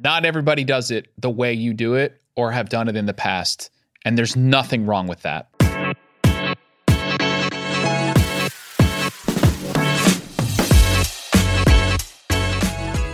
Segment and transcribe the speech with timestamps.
[0.00, 3.14] Not everybody does it the way you do it or have done it in the
[3.14, 3.70] past.
[4.04, 5.48] And there's nothing wrong with that.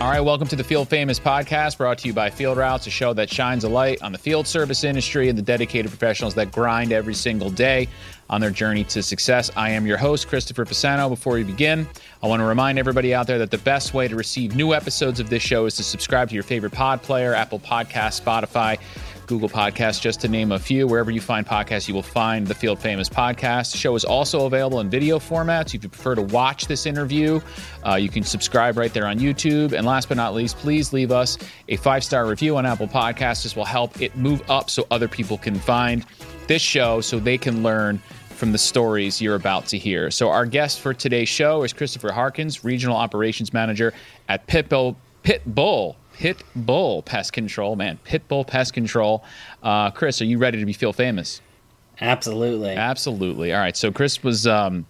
[0.05, 3.11] All right, welcome to the Field Famous podcast brought to you by FieldRoutes, a show
[3.13, 6.91] that shines a light on the field service industry and the dedicated professionals that grind
[6.91, 7.87] every single day
[8.29, 9.49] on their journey to success.
[9.55, 11.09] I am your host, Christopher Pisano.
[11.09, 11.87] Before we begin,
[12.21, 15.19] I want to remind everybody out there that the best way to receive new episodes
[15.19, 18.77] of this show is to subscribe to your favorite pod player, Apple Podcast, Spotify.
[19.27, 20.87] Google Podcasts, just to name a few.
[20.87, 23.71] Wherever you find podcasts, you will find the Field Famous podcast.
[23.71, 25.73] The show is also available in video formats.
[25.73, 27.39] If you prefer to watch this interview,
[27.85, 29.73] uh, you can subscribe right there on YouTube.
[29.73, 33.43] And last but not least, please leave us a five star review on Apple Podcasts.
[33.43, 36.05] This will help it move up so other people can find
[36.47, 37.99] this show so they can learn
[38.29, 40.11] from the stories you're about to hear.
[40.11, 43.93] So, our guest for today's show is Christopher Harkins, Regional Operations Manager
[44.27, 44.95] at Pitbull.
[45.23, 49.23] Pitbull Pitbull Pest Control, man, Pitbull Pest Control.
[49.61, 51.41] Uh, Chris, are you ready to be Field Famous?
[52.01, 52.71] Absolutely.
[52.71, 53.53] Absolutely.
[53.53, 53.75] All right.
[53.75, 54.85] So Chris was um,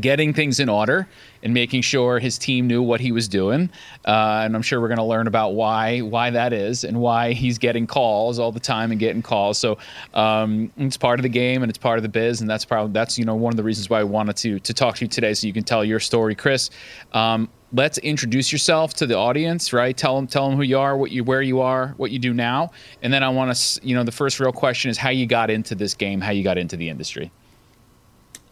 [0.00, 1.06] getting things in order
[1.42, 3.70] and making sure his team knew what he was doing.
[4.04, 7.32] Uh, and I'm sure we're going to learn about why why that is and why
[7.32, 9.58] he's getting calls all the time and getting calls.
[9.58, 9.78] So
[10.14, 12.92] um, it's part of the game and it's part of the biz, and that's probably
[12.92, 15.08] that's you know one of the reasons why I wanted to to talk to you
[15.08, 16.70] today, so you can tell your story, Chris.
[17.12, 19.96] Um, let's introduce yourself to the audience, right?
[19.96, 22.32] Tell them tell them who you are, what you where you are, what you do
[22.32, 22.70] now,
[23.02, 25.50] and then I want to you know the first real question is how you got
[25.50, 27.30] into this game, how you got into the industry.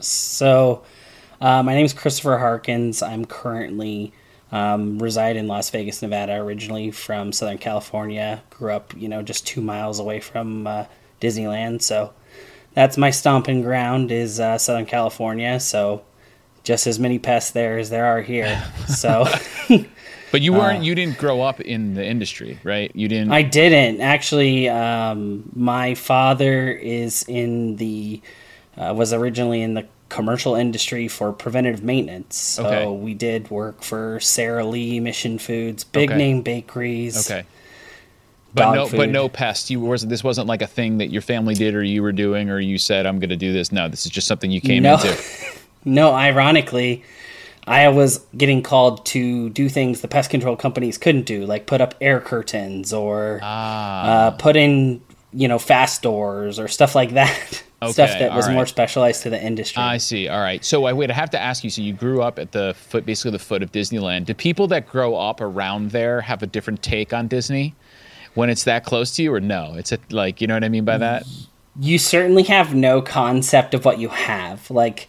[0.01, 0.83] So
[1.41, 3.03] uh, my name is Christopher Harkins.
[3.03, 4.13] I'm currently
[4.51, 6.35] um, reside in Las Vegas, Nevada.
[6.35, 10.85] Originally from Southern California, grew up, you know, just two miles away from uh,
[11.21, 11.83] Disneyland.
[11.83, 12.13] So
[12.75, 15.61] that's my stomping ground is uh, Southern California.
[15.61, 16.03] So
[16.63, 18.63] just as many pests there as there are here.
[18.87, 19.27] So.
[20.33, 20.81] But you weren't.
[20.81, 22.91] Uh, you didn't grow up in the industry, right?
[22.95, 23.33] You didn't.
[23.33, 24.69] I didn't actually.
[24.69, 28.21] Um, my father is in the.
[28.77, 32.37] Uh, was originally in the commercial industry for preventative maintenance.
[32.37, 32.87] So okay.
[32.87, 36.19] we did work for Sara Lee, Mission Foods, big okay.
[36.19, 37.31] name bakeries.
[37.31, 37.47] Okay.
[38.55, 38.97] But no, food.
[38.97, 39.71] but no pest.
[39.71, 42.51] You was this wasn't like a thing that your family did or you were doing
[42.51, 43.73] or you said I'm going to do this.
[43.73, 44.95] No, this is just something you came no.
[44.95, 45.17] into.
[45.85, 47.05] no, ironically,
[47.67, 51.81] I was getting called to do things the pest control companies couldn't do, like put
[51.81, 54.05] up air curtains or ah.
[54.05, 55.01] uh, put in
[55.33, 57.63] you know fast doors or stuff like that.
[57.83, 58.55] Okay, stuff that was right.
[58.55, 59.83] more specialized to the industry.
[59.83, 60.29] I see.
[60.29, 60.65] All right.
[60.65, 61.71] So I would have to ask you.
[61.71, 64.27] So you grew up at the foot, basically the foot of Disneyland.
[64.27, 67.75] Do people that grow up around there have a different take on Disney
[68.35, 69.75] when it's that close to you, or no?
[69.75, 71.25] It's a, like you know what I mean by that.
[71.81, 74.71] You certainly have no concept of what you have.
[74.71, 75.09] Like,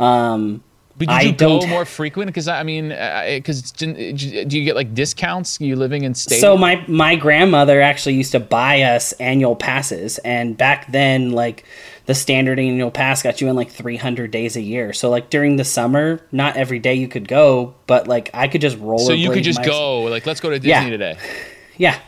[0.00, 0.62] um,
[0.96, 2.26] but did you I go more frequent?
[2.26, 5.58] Because I mean, because uh, do you get like discounts?
[5.60, 6.40] You living in state?
[6.40, 11.64] So my my grandmother actually used to buy us annual passes, and back then, like
[12.04, 14.92] the standard annual pass got you in like 300 days a year.
[14.92, 18.60] So like during the summer, not every day you could go, but like I could
[18.60, 18.98] just roll.
[18.98, 20.90] So you could just go, like let's go to Disney yeah.
[20.90, 21.18] today.
[21.76, 21.98] Yeah.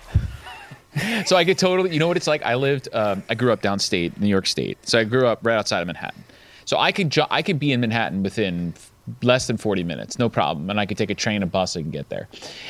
[1.24, 2.42] so I could totally, you know what it's like.
[2.42, 4.76] I lived, um, I grew up downstate, New York State.
[4.86, 6.22] So I grew up right outside of Manhattan.
[6.64, 8.74] So I could ju- I could be in Manhattan within
[9.22, 11.90] less than 40 minutes, no problem, and I could take a train, a bus, and
[11.92, 12.28] get there.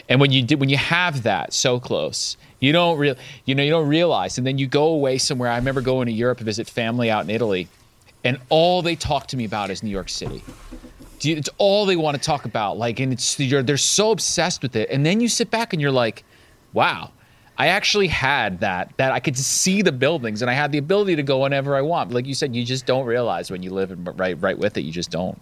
[0.09, 3.63] And when you do, when you have that so close, you don't real you know
[3.63, 5.51] you don't realize, and then you go away somewhere.
[5.51, 7.69] I remember going to Europe to visit family out in Italy,
[8.25, 10.43] and all they talk to me about is New York City.
[11.25, 12.79] It's all they want to talk about.
[12.79, 14.91] Like, and it's they're so obsessed with it.
[14.91, 16.25] And then you sit back and you're like,
[16.73, 17.13] wow
[17.59, 21.17] I actually had that that I could see the buildings and I had the ability
[21.17, 22.13] to go whenever I want.
[22.13, 24.83] Like you said, you just don't realize when you live right right with it.
[24.83, 25.41] You just don't.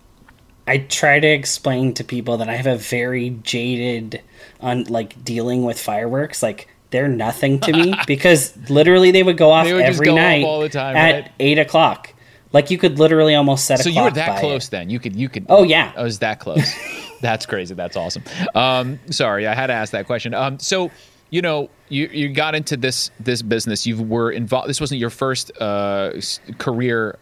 [0.67, 4.23] I try to explain to people that I have a very jaded
[4.61, 6.43] on like dealing with fireworks.
[6.43, 10.45] Like they're nothing to me because literally they would go off would every go night
[10.45, 11.33] all the time, at right?
[11.41, 12.13] eight o'clock.
[12.53, 13.83] Like you could literally almost set a.
[13.85, 14.71] So you were that close it.
[14.73, 14.91] then.
[14.91, 15.47] You could you could.
[15.49, 16.73] Oh yeah, I was that close.
[17.21, 17.75] That's crazy.
[17.75, 18.25] That's awesome.
[18.55, 20.35] Um, sorry, I had to ask that question.
[20.35, 20.91] Um, so
[21.31, 23.87] you know, you, you got into this this business.
[23.87, 24.69] You were involved.
[24.69, 26.13] This wasn't your first uh,
[26.59, 27.19] career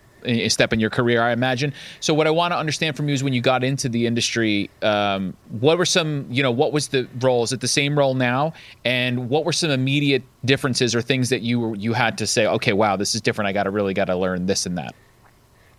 [0.49, 1.73] step in your career, I imagine.
[2.00, 4.71] So, what I want to understand from you is when you got into the industry,
[4.82, 7.43] um, what were some, you know, what was the role?
[7.43, 8.53] Is it the same role now?
[8.85, 12.47] And what were some immediate differences or things that you were, you had to say,
[12.47, 13.49] okay, wow, this is different.
[13.49, 14.94] I got to really got to learn this and that.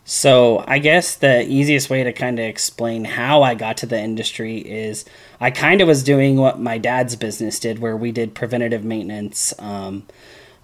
[0.06, 4.00] So, I guess the easiest way to kind of explain how I got to the
[4.00, 5.06] industry is
[5.42, 9.54] I kind of was doing what my dad's business did, where we did preventative maintenance.
[9.60, 10.06] Um,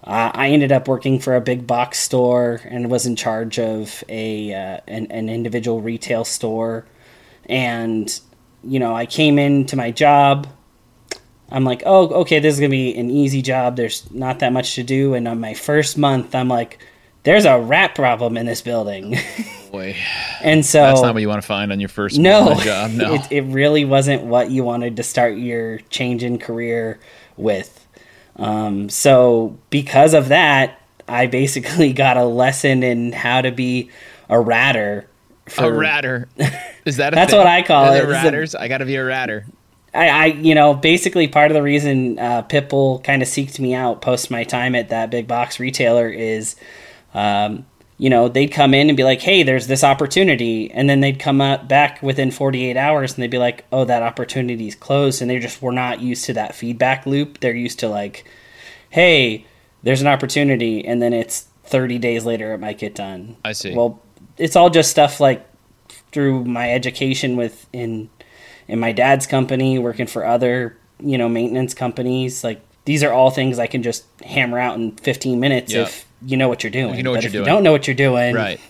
[0.08, 4.54] I ended up working for a big box store and was in charge of a
[4.54, 6.86] uh, an, an individual retail store.
[7.46, 8.20] And
[8.62, 10.46] you know, I came into my job.
[11.50, 13.76] I'm like, oh, okay, this is gonna be an easy job.
[13.76, 15.14] There's not that much to do.
[15.14, 16.78] And on my first month, I'm like,
[17.24, 19.16] there's a rat problem in this building.
[19.76, 19.96] Boy,
[20.42, 22.92] and so that's not what you want to find on your first no, job.
[22.92, 26.98] No, it, it really wasn't what you wanted to start your change in career
[27.36, 27.86] with.
[28.36, 33.90] Um, so because of that, I basically got a lesson in how to be
[34.28, 35.08] a ratter.
[35.58, 36.28] a ratter.
[36.84, 37.38] Is that a That's thing?
[37.38, 37.98] what I call Are it.
[37.98, 38.54] It's a- Ratters.
[38.54, 39.46] I got to be a ratter.
[39.94, 43.74] I, I, you know, basically part of the reason uh, Pitbull kind of seeked me
[43.74, 46.54] out post my time at that big box retailer is,
[47.14, 47.64] um,
[47.98, 51.18] you know, they'd come in and be like, "Hey, there's this opportunity," and then they'd
[51.18, 55.30] come up back within 48 hours and they'd be like, "Oh, that opportunity's closed," and
[55.30, 57.40] they just were not used to that feedback loop.
[57.40, 58.24] They're used to like,
[58.90, 59.44] "Hey,
[59.82, 63.36] there's an opportunity," and then it's 30 days later it might get done.
[63.44, 63.74] I see.
[63.74, 64.00] Well,
[64.38, 65.44] it's all just stuff like
[66.12, 68.08] through my education with in
[68.68, 72.42] in my dad's company, working for other, you know, maintenance companies.
[72.42, 75.82] Like these are all things I can just hammer out in 15 minutes Yeah.
[75.82, 76.94] if you know what you're doing.
[76.96, 77.44] You know what but you're if doing.
[77.44, 78.60] you don't know what you're doing, Right.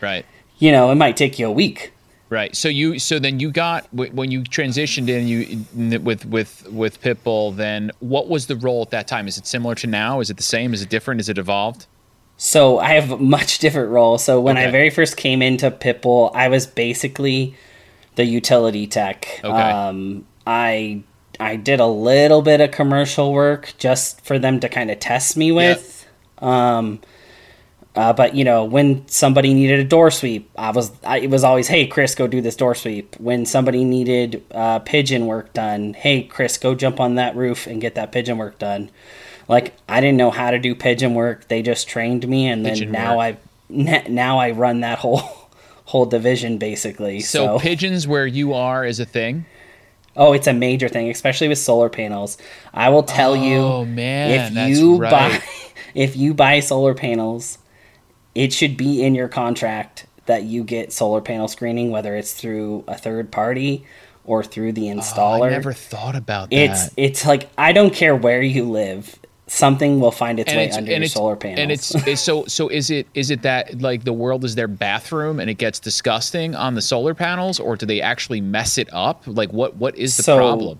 [0.00, 0.24] Right.
[0.58, 1.92] you know, it might take you a week.
[2.30, 2.54] Right.
[2.54, 5.64] So you so then you got when you transitioned in you
[5.98, 7.56] with with with Pitbull.
[7.56, 9.26] Then what was the role at that time?
[9.26, 10.20] Is it similar to now?
[10.20, 10.74] Is it the same?
[10.74, 11.20] Is it different?
[11.22, 11.86] Is it evolved?
[12.36, 14.18] So I have a much different role.
[14.18, 17.54] So when I very first came into Pitbull, I was basically
[18.16, 19.40] the utility tech.
[19.42, 19.48] Okay.
[19.50, 21.02] Um, I
[21.40, 25.36] I did a little bit of commercial work just for them to kind of test
[25.36, 25.97] me with.
[26.40, 27.00] Um,
[27.94, 31.42] uh, but you know, when somebody needed a door sweep, I was I, it was
[31.42, 33.16] always, hey Chris, go do this door sweep.
[33.18, 37.80] When somebody needed uh, pigeon work done, hey Chris, go jump on that roof and
[37.80, 38.90] get that pigeon work done.
[39.48, 41.48] Like I didn't know how to do pigeon work.
[41.48, 43.36] They just trained me, and then Pigeon now work.
[43.70, 45.22] I now I run that whole
[45.86, 47.20] whole division basically.
[47.20, 49.46] So, So, pigeons where you are is a thing.
[50.14, 52.36] oh, it's a major thing, especially with solar panels.
[52.74, 55.10] I will tell you, Oh man, if that's you right.
[55.10, 55.42] buy
[55.98, 57.58] if you buy solar panels,
[58.34, 62.84] it should be in your contract that you get solar panel screening, whether it's through
[62.86, 63.84] a third party
[64.24, 65.46] or through the Oh, installer.
[65.46, 66.56] I never thought about that.
[66.56, 69.18] it's it's like I don't care where you live,
[69.48, 71.58] something will find its and way it's under your it's solar panels.
[71.58, 74.68] and it's, it's so so is it is it that like the world is their
[74.68, 78.88] bathroom and it gets disgusting on the solar panels or do they actually mess it
[78.92, 80.78] up like what what is the So- problem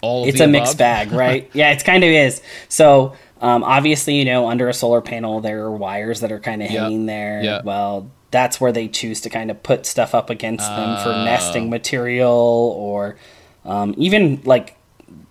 [0.00, 1.50] all it's a mixed bag, right?
[1.54, 2.40] yeah, it's kind of is.
[2.68, 6.62] So um, obviously, you know, under a solar panel, there are wires that are kind
[6.62, 6.80] of Yep.
[6.82, 7.42] hanging there.
[7.42, 7.64] Yep.
[7.64, 11.24] Well, that's where they choose to kind of put stuff up against them for Oh.
[11.24, 13.16] nesting material, or
[13.64, 14.74] um, even like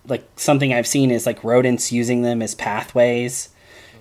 [0.07, 3.49] like something I've seen is like rodents using them as pathways.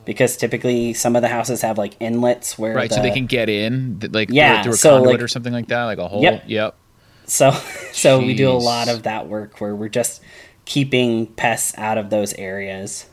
[0.05, 3.49] Because typically, some of the houses have like inlets where right so they can get
[3.49, 6.07] in like Yeah, through, through a so, conduit like- or something like that like a
[6.07, 6.45] hole Yep.
[6.47, 6.75] yep
[7.25, 7.51] So,
[7.93, 10.23] so we do a lot of that work where we're just
[10.67, 13.07] keeping pests out of those areas.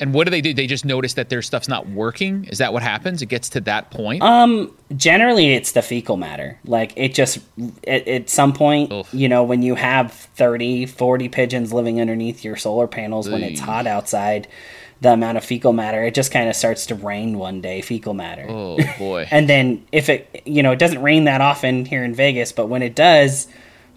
[0.00, 2.72] and what do they do they just notice that their stuff's not working is that
[2.72, 6.58] what happens it gets to that point Um, generally, it's the fecal matter.
[6.64, 7.38] Like it just
[7.86, 9.12] at, at some point, Oof.
[9.12, 13.60] you know, when you have 30, 40 pigeons living underneath your solar panels when it's
[13.60, 14.48] hot outside,
[15.02, 17.82] the amount of fecal matter it just kind of starts to rain one day.
[17.82, 18.46] Fecal matter.
[18.48, 22.14] oh boy And then if it, you know, it doesn't rain that often here in
[22.14, 23.48] Vegas, but when it does,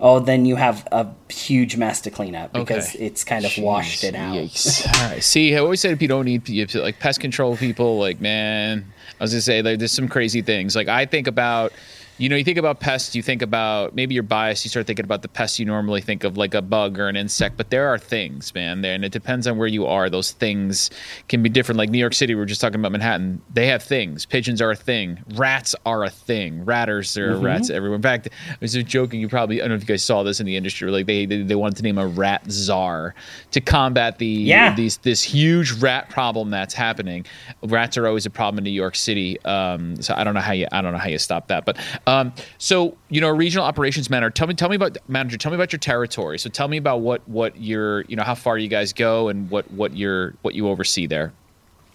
[0.01, 3.05] oh, then you have a huge mess to clean up because Okay.
[3.05, 4.35] it's kind of washed it out.
[4.35, 4.87] Yikes.
[4.87, 5.23] All right.
[5.23, 8.85] See, I always said if you don't need you like pest control people, like man,
[9.19, 10.75] I was gonna say like, there's some crazy things.
[10.75, 11.73] Like I think about,
[12.19, 14.64] you know, you think about pests, you think about maybe you're biased.
[14.66, 17.16] You start thinking about the pests you normally think of, like a bug or an
[17.16, 17.57] insect.
[17.57, 20.09] But there are things, man, there, and it depends on where you are.
[20.09, 20.92] Those things
[21.30, 21.78] can be different.
[21.80, 23.42] Like New York City, we are just talking about Manhattan.
[23.54, 24.26] They have things.
[24.26, 25.18] Pigeons are a thing.
[25.35, 26.66] Rats are a thing.
[26.66, 27.45] Ratters, there are Mm-hmm.
[27.45, 27.95] rats everywhere.
[27.95, 29.21] In fact, I was just joking.
[29.21, 30.92] You probably I don't know if you guys saw this in the industry.
[30.92, 33.16] Like they they, they wanted to name a rat czar
[33.52, 34.76] to combat the Yeah.
[34.76, 37.26] these this huge rat problem that's happening.
[37.64, 39.40] Rats are always a problem in New York City.
[39.45, 41.64] Um, so I don't know how you I don't know how you stop that.
[41.66, 41.78] But
[42.09, 44.31] um, so you know, regional operations manager.
[44.31, 45.37] Tell me tell me about manager.
[45.37, 46.39] Tell me about your territory.
[46.39, 49.49] So tell me about what what your you know how far you guys go and
[49.51, 51.33] what what your what you oversee there.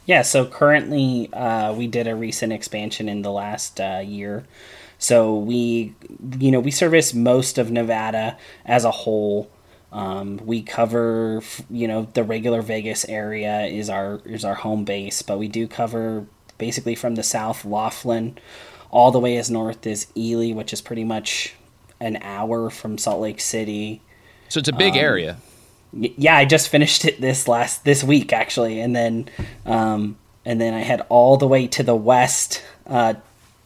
[0.07, 4.45] Yeah, so currently uh, we did a recent expansion in the last uh, year.
[4.99, 5.95] So we,
[6.39, 9.51] you know, we service most of Nevada as a whole.
[9.93, 15.23] Um, we cover, you know, the regular Vegas area is our is our home base,
[15.23, 16.27] but we do cover
[16.59, 18.39] basically from the south Laughlin,
[18.95, 21.55] all the way as north as Ely, which is pretty much
[22.01, 24.01] an hour from Salt Lake City.
[24.49, 25.37] So it's a Um, big area.
[25.93, 29.29] Yeah i just finished it this last this week actually and then
[29.65, 33.15] um and then i head all the way to the west uh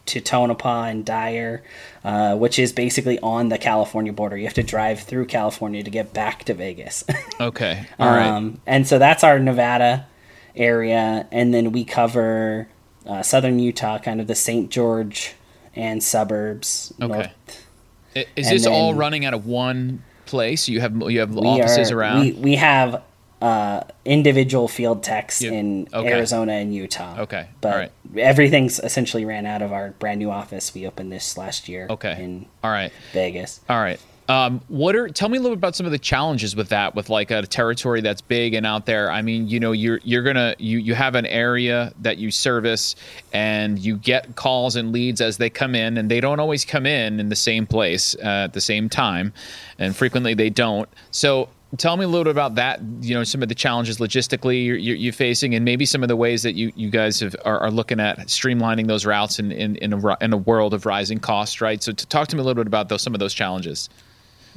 [0.05, 1.61] to Tonopah and Dyer,
[2.03, 4.35] uh, which is basically on the California border.
[4.35, 7.03] You have to drive through California to get back to Vegas.
[7.39, 7.85] okay.
[7.99, 8.25] All right.
[8.27, 10.07] Um, and so that's our Nevada
[10.55, 11.27] area.
[11.31, 12.67] And then we cover
[13.09, 14.69] uh, southern Utah, kind of the St.
[14.69, 15.33] George
[15.75, 16.93] and suburbs.
[17.01, 17.13] Okay.
[17.13, 20.67] north- Is and this all running out of one place?
[20.69, 22.21] You have you have offices are- around.
[22.21, 23.01] We, we have
[23.41, 26.11] uh, individual field techs in Okay.
[26.11, 27.21] Arizona and Utah.
[27.21, 27.47] Okay.
[27.61, 27.91] But right.
[28.17, 32.21] everything's essentially ran out of our brand new office we opened this last year Okay.
[32.21, 32.91] in all right.
[33.13, 33.61] Vegas.
[33.69, 33.99] All right.
[34.29, 36.93] Um, what are tell me a little bit about some of the challenges with that,
[36.93, 39.09] with like a territory that's big and out there.
[39.09, 42.95] I mean, you know, you're you're gonna you you have an area that you service,
[43.33, 46.85] and you get calls and leads as they come in, and they don't always come
[46.85, 49.33] in in the same place uh, at the same time,
[49.79, 50.87] and frequently they don't.
[51.11, 51.49] So.
[51.77, 52.81] Tell me a little bit about that.
[53.01, 56.15] You know, some of the challenges logistically you're, you're, facing, and maybe some of the
[56.15, 59.75] ways that you, you guys have, are, are looking at streamlining those routes in in
[59.75, 61.83] in a, in a world of rising costs, right?
[61.83, 63.87] So, to talk to me a little bit about those some of those challenges.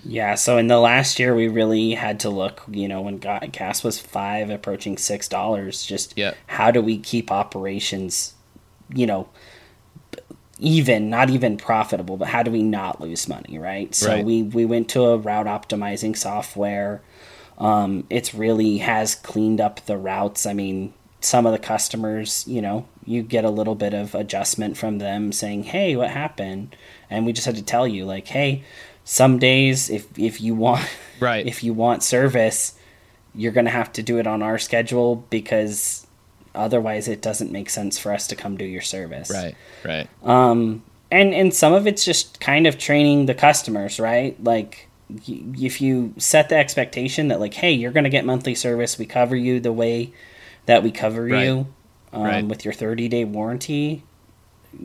[0.05, 3.85] Yeah, so in the last year, we really had to look, you know, when gas
[3.85, 5.85] was five, approaching six dollars.
[5.85, 6.37] Just Yep.
[6.47, 8.35] how do we keep operations,
[8.93, 9.29] you know,
[10.59, 13.95] even, not even profitable, but how do we not lose money, right?
[13.95, 14.25] So Right.
[14.25, 17.03] we we went to a route optimizing software.
[17.59, 20.47] Um, it's really has cleaned up the routes.
[20.47, 24.77] I mean, some of the customers, you know, you get a little bit of adjustment
[24.77, 26.75] from them saying, "Hey, what happened?"
[27.11, 28.63] And we just had to tell you, like, "Hey,
[29.05, 30.87] some days if if you want
[31.21, 31.47] Right.
[31.47, 32.75] if you want service,
[33.35, 36.07] you're gonna have to do it on our schedule because
[36.55, 39.55] otherwise it doesn't make sense for us to come do your service." Right,
[39.85, 40.09] right.
[40.23, 44.89] um and and some of it's just kind of training the customers right like
[45.27, 49.05] if you set the expectation that like hey you're going to get monthly service we
[49.05, 50.11] cover you the way
[50.67, 51.45] that we cover Right.
[51.45, 51.67] you
[52.15, 52.47] um, Right.
[52.47, 54.05] with your 30 day warranty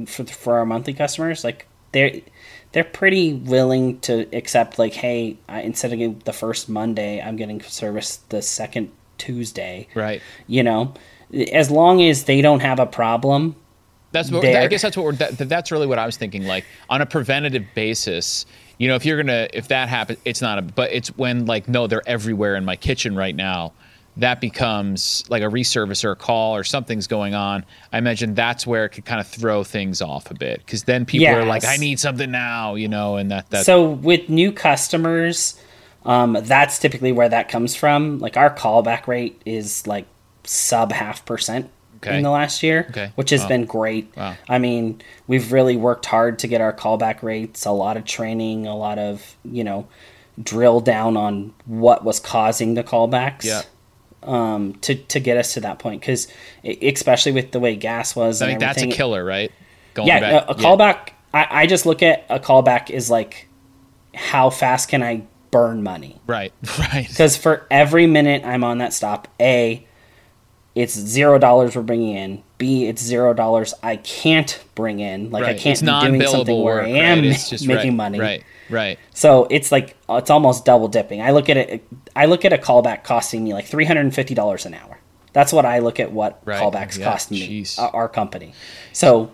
[0.05, 2.21] for, for our monthly customers like they're
[2.71, 7.35] they're pretty willing to accept like hey I, instead of getting the first monday i'm
[7.35, 10.21] getting service the second tuesday right.
[10.47, 10.93] you know
[11.51, 13.55] as long as they don't have a problem
[14.11, 16.45] That's what I guess that's what we're, that, that's really what I was thinking.
[16.45, 18.45] Like on a preventative basis,
[18.77, 20.61] you know, if you're gonna if that happens, it's not a.
[20.61, 23.73] But it's when like no, they're everywhere in my kitchen right now.
[24.17, 27.63] That becomes like a reservice or a call or something's going on.
[27.93, 31.05] I imagine that's where it could kind of throw things off a bit because then
[31.05, 34.51] people are like, I need something now, you know, and that that so with new
[34.51, 35.59] customers
[36.05, 40.05] um, that's typically where that comes from like our callback rate is like
[40.45, 42.15] sub half percent Okay.
[42.17, 43.11] in the last year Okay.
[43.15, 43.47] which has Wow.
[43.47, 44.35] been great Wow.
[44.47, 48.67] i mean we've really worked hard to get our callback rates a lot of training
[48.67, 49.87] a lot of you know
[50.41, 53.63] drill down on what was causing the callbacks Yeah.
[54.27, 56.27] Um, to, to get us to that point because
[56.63, 59.51] especially with the way gas was I think that's a killer, right?
[59.93, 61.09] Going yeah, back, a, a callback.
[61.33, 63.47] I, I just look at a callback is like,
[64.13, 66.19] how fast can I burn money?
[66.27, 67.07] Right, right.
[67.07, 69.86] Because for every minute I'm on that stop, a,
[70.77, 72.43] it's zero dollars we're bringing in.
[72.59, 75.31] B, it's zero dollars I can't bring in.
[75.31, 77.51] Like I can't it's be doing something where I am right?
[77.51, 78.19] Making right, money.
[78.19, 78.99] Right, right.
[79.11, 81.19] So it's like it's almost double dipping.
[81.19, 81.87] I look at it.
[82.15, 84.99] I look at a callback costing me like three hundred and fifty dollars an hour.
[85.33, 86.61] That's what I look at what Right.
[86.61, 87.79] callbacks Yeah, cost me, jeez.
[87.79, 88.53] Uh, our, company.
[88.93, 89.31] So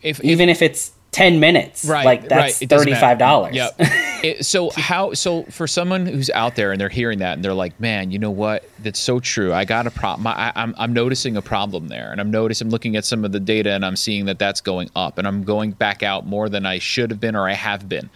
[0.00, 2.62] If, if even if it's 10 minutes right like that's right.
[2.62, 3.24] It doesn't matter.
[3.24, 3.80] $35 Yep.
[4.22, 7.52] It- so how so for someone who's out there and they're hearing that and they're
[7.54, 10.92] like man you know what that's so true i got a problem I, I'm, I'm
[10.92, 13.84] noticing a problem there and i'm noticing I'm looking at some of the data and
[13.84, 17.10] i'm seeing that that's going up and i'm going back out more than i should
[17.10, 18.08] have been or i have been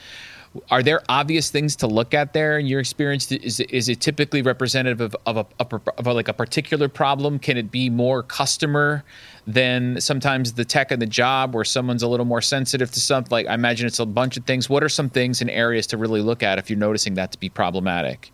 [0.70, 4.00] are there obvious things to look at there in your experience is it, is it
[4.00, 7.70] typically representative of, of, a, of, a, of a, like a particular problem can it
[7.70, 9.04] be more customer
[9.46, 13.30] than sometimes the tech and the job where someone's a little more sensitive to something.
[13.30, 14.68] Like i imagine it's a bunch of things.
[14.68, 17.38] What are some things and areas to really look at if you're noticing that to
[17.38, 18.32] be problematic?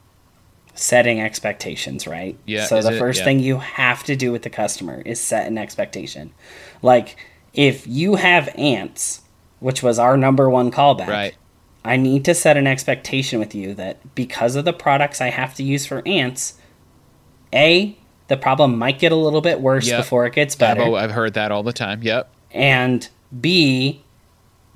[0.74, 2.38] Setting expectations right?
[2.46, 2.98] Yeah, so the it?
[2.98, 3.24] first Yeah.
[3.26, 6.32] thing you have to do with the customer is set an expectation.
[6.80, 7.16] Like
[7.52, 9.20] if you have ants
[9.60, 11.36] which was our number one callback right.
[11.84, 15.54] I need to set an expectation with you that because of the products i have
[15.56, 16.54] to use for ants
[17.52, 17.96] a
[18.32, 19.98] the problem might get a little bit worse Yep.
[20.00, 23.06] before it gets better al- I've heard that all the time yep and
[23.38, 24.02] B,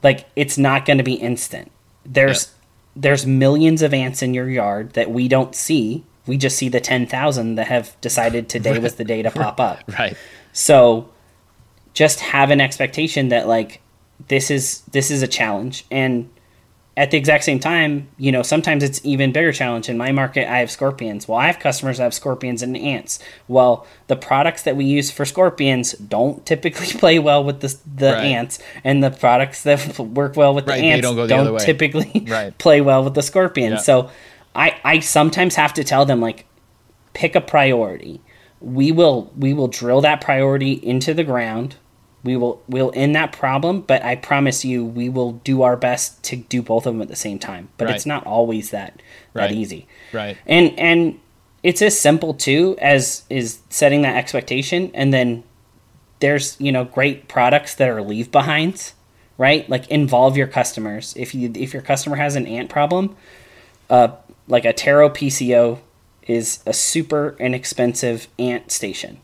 [0.02, 1.70] like it's not going to be instant.
[2.04, 2.52] There's
[2.94, 6.04] there's millions of ants in your yard that we don't see.
[6.26, 9.60] We just see the ten thousand that have decided today was the day to pop
[9.60, 9.78] up.
[9.98, 10.16] right
[10.52, 11.08] So
[11.94, 13.80] just have an expectation that like
[14.28, 16.30] this is this is a challenge and
[16.96, 19.90] at the exact same time, you know, sometimes it's even bigger challenge.
[19.90, 21.28] In my market, I have scorpions.
[21.28, 23.18] Well, I have customers that have scorpions and ants.
[23.48, 28.12] Well, the products that we use for scorpions don't typically play well with the, the
[28.12, 28.24] right.
[28.24, 32.24] ants, and the products that work well with right, the ants don't, the don't typically
[32.28, 32.56] right.
[32.56, 33.72] play well with the scorpions.
[33.72, 33.78] Yeah.
[33.78, 34.10] So
[34.54, 36.46] I, I sometimes have to tell them like,
[37.12, 38.22] pick a priority.
[38.60, 41.76] We will we will drill that priority into the ground
[42.26, 46.16] we will we'll end that problem but i promise you we will do our best
[46.26, 47.68] to do both of them at the same time.
[47.78, 47.94] But right.
[47.94, 49.00] it's not always that
[49.32, 49.48] right.
[49.48, 49.86] that easy.
[50.12, 50.36] Right.
[50.46, 51.20] And and
[51.62, 54.90] it's as simple too as is setting that expectation.
[54.92, 55.44] And then
[56.20, 58.92] there's you know great products that are leave behinds
[59.38, 59.68] right?
[59.68, 61.12] Like involve your customers.
[61.14, 63.16] If you if your customer has an ant problem
[63.88, 64.08] uh
[64.48, 65.78] like a Terro PCO
[66.26, 69.20] is a super inexpensive ant station.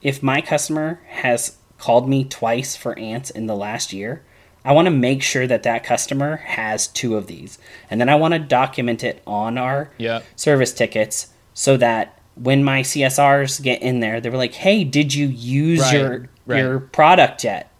[0.00, 4.22] If my customer has called me twice for ants in the last year,
[4.64, 7.58] I want to make sure that that customer has two of these.
[7.90, 10.24] And then I want to document it on our yep.
[10.36, 15.14] service tickets so that when my CSRs get in there, they were like, "Hey, did
[15.14, 15.94] you use right.
[15.94, 16.58] your right.
[16.58, 17.70] your product yet?"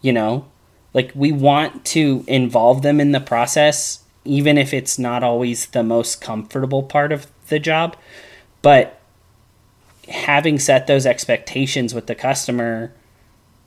[0.00, 0.46] You know,
[0.94, 5.82] like we want to involve them in the process even if it's not always the
[5.82, 7.96] most comfortable part of the job.
[8.60, 9.00] But
[10.08, 12.92] having set those expectations with the customer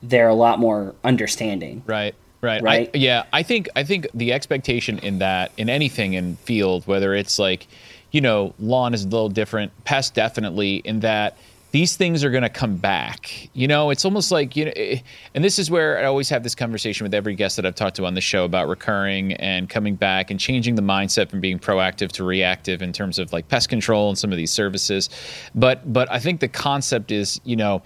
[0.03, 1.83] they're a lot more understanding.
[1.85, 2.15] Right.
[2.41, 2.61] Right.
[2.61, 2.89] Right.
[2.93, 3.23] I, yeah.
[3.33, 7.67] I think I think the expectation in that in anything in field, whether it's like,
[8.11, 11.37] you know, lawn is a little different, pest definitely in that
[11.71, 13.49] these things are going to come back.
[13.53, 14.99] You know, it's almost like you know, eh,
[15.35, 17.97] and this is where I always have this conversation with every guest that I've talked
[17.97, 21.59] to on the show about recurring and coming back and changing the mindset from being
[21.59, 25.09] proactive to reactive in terms of like pest control and some of these services.
[25.53, 27.83] But but I think the concept is, you know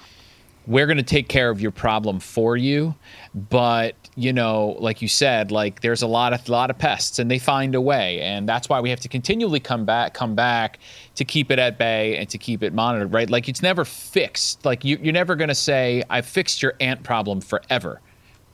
[0.66, 2.96] we're going to take care of your problem for you
[3.34, 7.30] but you know like you said like there's a lot of lot of pests and
[7.30, 8.22] they find a way.
[8.22, 10.80] And that's why we have to continually come back come back
[11.16, 13.30] to keep it at bay and to keep it monitored right?
[13.30, 14.66] Like it's never fixed.
[14.66, 18.02] Like you, you're never going to say i've fixed your ant problem forever.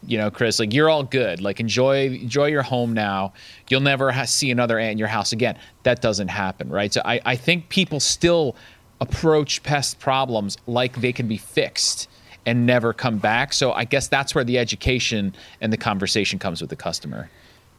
[0.08, 1.42] You know chris like you're all good.
[1.42, 3.34] Like enjoy enjoy your home now.
[3.70, 5.58] You'll never ha- see another ant in your house again.
[5.84, 6.94] That doesn't happen right?
[6.94, 8.56] So i, I think people still
[9.02, 12.10] approach pest problems like they can be fixed
[12.46, 13.54] and never come back.
[13.54, 17.30] So I guess that's where the education and the conversation comes with the customer.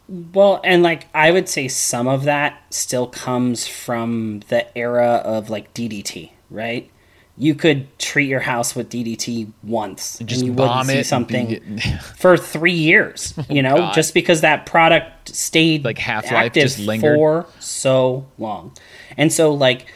[0.09, 5.51] Well, and like I would say some of that still comes from the era of
[5.51, 6.91] like DDT, right?
[7.39, 11.79] You could treat your house with DDT once and, and you wouldn't see something
[12.17, 13.95] for three years, oh, you know, God.
[13.95, 18.73] just because that product stayed like half life just lingered for so long.
[19.17, 19.87] And so like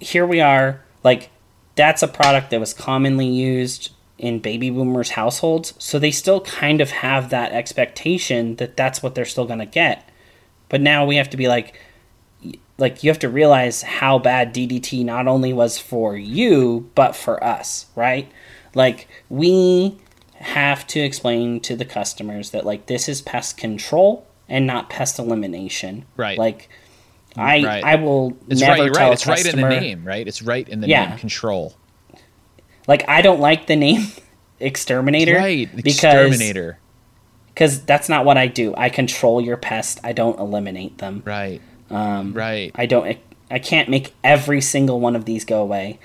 [0.00, 1.30] here we are, like
[1.76, 6.80] that's a product that was commonly used in baby boomers households, so they still kind
[6.80, 10.08] of have that expectation that that's what they're still going to get.
[10.68, 11.78] But now we have to be like
[12.76, 17.42] like you have to realize how bad DDT not only was for you but for
[17.42, 18.30] us, right?
[18.74, 19.98] Like we
[20.34, 25.18] have to explain to the customers that like this is pest control and not pest
[25.18, 26.04] elimination.
[26.16, 26.38] Right.
[26.38, 26.68] Like
[27.36, 27.84] I right.
[27.84, 29.12] I will it's never right, tell right.
[29.12, 30.26] It's customer, right in the name, right?
[30.26, 31.10] It's right in the yeah.
[31.10, 31.18] name.
[31.18, 31.74] Control.
[32.86, 34.06] Like I don't like the name
[34.60, 35.34] exterminator.
[35.34, 36.78] Right, exterminator.
[37.48, 38.74] Because that's not what I do.
[38.76, 40.00] I control your pest.
[40.02, 41.22] I don't eliminate them.
[41.24, 41.60] Right.
[41.90, 42.72] Um, right.
[42.74, 43.18] I don't.
[43.50, 45.98] I can't make every single one of these go away.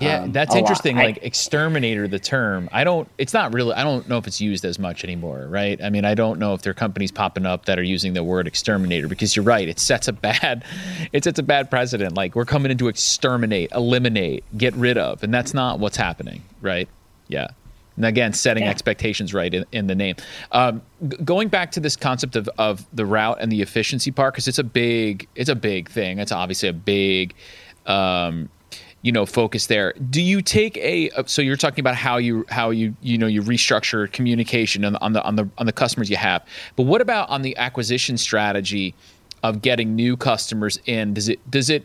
[0.00, 0.96] Yeah, um, that's interesting.
[0.96, 1.04] Lot.
[1.04, 2.68] Like I, exterminator, the term.
[2.72, 3.08] I don't.
[3.18, 3.74] It's not really.
[3.74, 5.82] I don't know if it's used as much anymore, right?
[5.82, 8.24] I mean, I don't know if there are companies popping up that are using the
[8.24, 9.68] word exterminator because you're right.
[9.68, 10.64] It sets a bad.
[11.12, 12.16] It sets a bad precedent.
[12.16, 16.42] Like we're coming in to exterminate, eliminate, get rid of, and that's not what's happening,
[16.60, 16.88] right?
[17.28, 17.48] Yeah.
[17.96, 18.70] And again, setting yeah.
[18.70, 20.14] expectations right in, in the name.
[20.52, 24.34] Um, g- going back to this concept of, of the route and the efficiency part,
[24.34, 26.20] because it's a big, it's a big thing.
[26.20, 27.34] It's obviously a big
[27.86, 28.48] um,
[29.02, 29.92] you know focus there.
[30.10, 33.26] Do you take a uh, so you're talking about how you how you you know
[33.26, 36.44] you restructure communication on the on the on the, on the customers you have.
[36.76, 38.94] But what about on the acquisition strategy
[39.42, 41.14] of getting new customers in?
[41.14, 41.84] Does it does it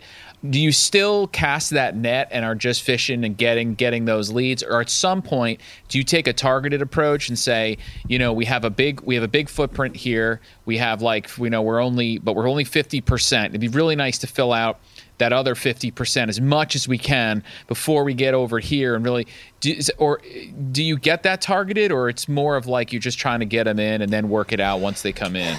[0.49, 4.63] do you still cast that net and are just fishing and getting getting those leads?
[4.63, 8.45] Or at some point do you take a targeted approach and say you know we
[8.45, 10.41] have a big we have a big footprint here.
[10.65, 14.17] We have like we know we're only but we're only 50% it'd be really nice
[14.19, 14.80] to fill out
[15.17, 19.28] that other 50% as much as we can before we get over here and really
[19.60, 20.21] do, or
[20.71, 23.65] do you get that targeted or it's more of like you're just trying to get
[23.65, 25.58] them in and then work it out once they come in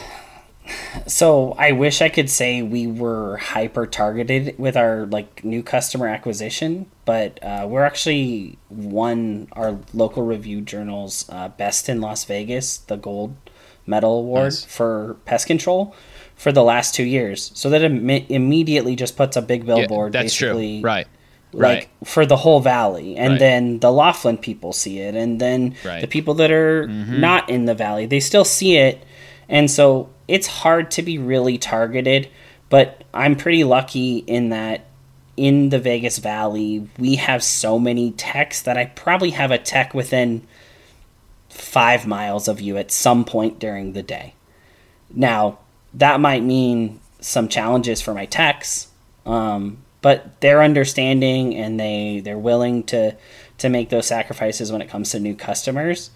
[1.06, 6.08] so i wish i could say we were hyper targeted with our like new customer
[6.08, 12.78] acquisition but uh, we're actually won our local review journals uh, best in las vegas
[12.78, 13.36] the gold
[13.86, 14.64] medal award Nice.
[14.64, 15.94] for pest control
[16.44, 17.50] for the last two years.
[17.54, 20.90] So that Im- immediately just puts a big Yeah, billboard that's basically true.
[20.90, 21.06] Right.
[21.54, 21.88] like Right.
[22.04, 23.38] for the whole valley and Right.
[23.40, 25.92] then the laughlin people see it and then Right.
[25.92, 26.00] Mm-hmm.
[26.02, 29.02] the people that are not in the valley they still see it
[29.48, 32.28] and so it's hard to be really targeted
[32.68, 34.84] but i'm pretty lucky in that
[35.38, 39.94] in the vegas valley we have so many techs that i probably have a tech
[39.94, 40.42] within
[41.48, 44.34] five miles of you at some point during the day
[45.14, 45.58] now
[45.94, 48.88] that might mean some challenges for my techs
[49.26, 53.16] um, but they're understanding and they they're willing to
[53.56, 56.10] to make those sacrifices when it comes to new customers.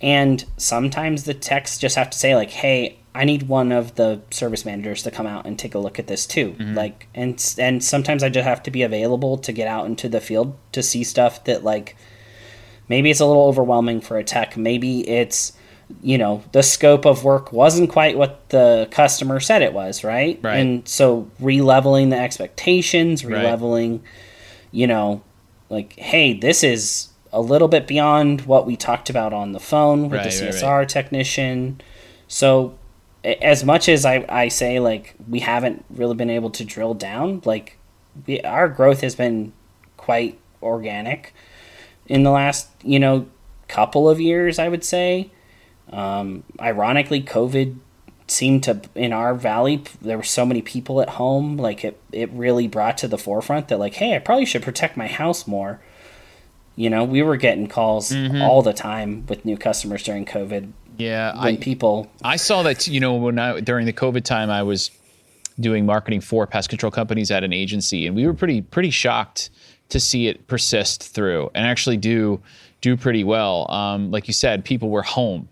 [0.00, 4.20] And sometimes the techs just have to say like hey i need one of the
[4.30, 6.54] service managers to come out and take a look at this too.
[6.74, 10.20] Like and and sometimes i just have to be available to get out into the
[10.20, 11.96] field to see stuff that like
[12.88, 15.54] maybe it's a little overwhelming for a tech maybe it's
[16.02, 20.38] you know the scope of work wasn't quite what the customer said it was right,
[20.42, 20.56] Right.
[20.56, 23.44] and so releveling the expectations Right.
[23.44, 24.00] releveling
[24.72, 25.22] you know
[25.70, 30.02] like hey this is a little bit beyond what we talked about on the phone
[30.08, 31.80] with Right, the right, csr technician
[32.28, 32.76] so
[33.24, 37.42] as much as I, I say like we haven't really been able to drill down
[37.44, 37.78] like
[38.26, 39.52] we, our growth has been
[39.96, 41.34] quite organic
[42.06, 43.26] in the last you know
[43.68, 45.30] couple of years i would say
[45.94, 47.76] um, ironically covid
[48.26, 52.30] seemed to in our valley there were so many people at home like it, it
[52.32, 55.78] really brought to the forefront that like hey i probably should protect my house more
[56.74, 61.34] you know we were getting calls all the time with new customers during covid Yeah.
[61.36, 64.62] when I, people I saw that, you know, when I, during the COVID time, I
[64.62, 64.90] was
[65.60, 69.50] doing marketing for pest control companies at an agency, and we were pretty, pretty shocked
[69.90, 72.40] to see it persist through and actually do,
[72.80, 73.70] do pretty well.
[73.70, 75.48] Um, like you said, people were home.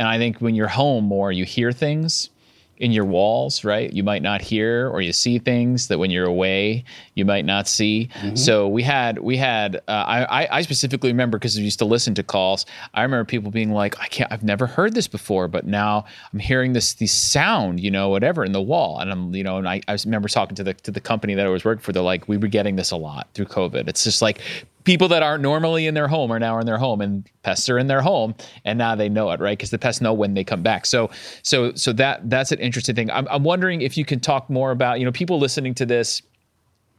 [0.00, 2.30] And I think when you're home more, you hear things
[2.78, 3.92] in your walls, right?
[3.92, 6.84] You might not hear or you see things that when you're away
[7.14, 8.08] you might not see.
[8.32, 12.14] So we had we had uh, I I- specifically remember because I used to listen
[12.14, 12.64] to calls.
[12.94, 16.38] I remember people being like, I can't, I've never heard this before, but now I'm
[16.38, 19.68] hearing this this sound, you know, whatever in the wall, and I'm you know, and
[19.68, 21.92] I, I remember talking to the to the company that I was working for.
[21.92, 23.86] They're like, we were getting this a lot through COVID.
[23.88, 24.40] It's just like
[24.84, 27.78] people that aren't normally in their home are now in their home and pests are
[27.78, 29.56] in their home and now they know it right?
[29.56, 30.86] Because the pests know when they come back.
[30.86, 31.10] So
[31.42, 33.10] so so that that's an interesting thing.
[33.10, 36.22] I'm, I'm wondering if you can talk more about you know people listening to this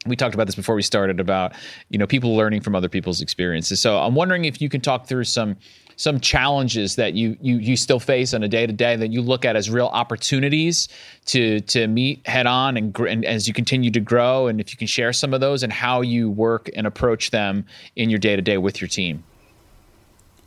[0.07, 1.53] we talked about this before we started about
[1.89, 3.79] you know people learning from other people's experiences.
[3.79, 5.57] So i'm wondering if you can talk through some
[5.95, 9.21] some challenges that you you you still face on a day to day that you
[9.21, 10.87] look at as real opportunities
[11.25, 14.71] to to meet head on and, gr- and as you continue to grow and if
[14.71, 18.19] you can share some of those and how you work and approach them in your
[18.19, 19.23] day to day with your team.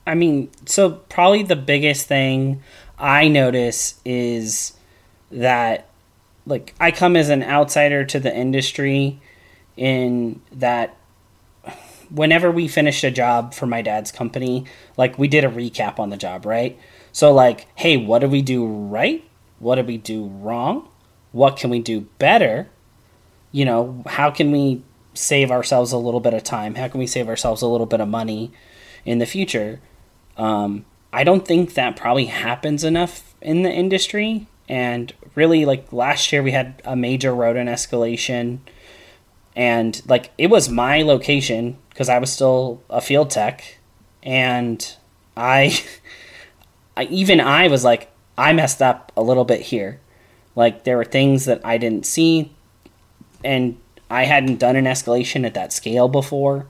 [0.07, 2.63] I mean, so probably the biggest thing
[2.99, 4.75] I notice is
[5.31, 5.89] that,
[6.47, 9.21] like, I come as an outsider to the industry
[9.77, 10.97] in that
[12.11, 14.65] whenever we finished a job for my dad's company,
[14.97, 16.79] like, we did a recap on the job, right?
[17.13, 19.25] So, like, hey, what did we do right?
[19.59, 20.89] What did we do wrong?
[21.33, 22.69] What can we do better?
[23.53, 24.83] You know, how can we
[25.15, 26.75] save ourselves a little bit of time?
[26.75, 28.53] How can we save ourselves a little bit of money
[29.05, 29.81] in the future?
[30.37, 34.49] Um, I don't think that probably happens enough in the industry.
[34.69, 38.59] And really, like last year, we had a major rodent escalation,
[39.55, 43.79] and like it was my location because I was still a field tech,
[44.23, 44.97] and
[45.37, 45.81] I,
[46.97, 50.01] I even I was like I messed up a little bit here.
[50.57, 52.53] Like there were things that I didn't see,
[53.43, 53.79] and
[54.11, 56.67] I hadn't done an escalation at that scale before.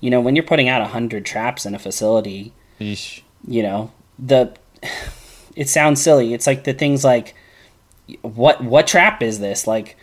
[0.00, 3.22] You know, when you're putting out a hundred traps in a facility, Yeesh.
[3.46, 4.54] you know the
[5.56, 7.34] it sounds silly it's like the things like
[8.22, 9.96] what what trap is this like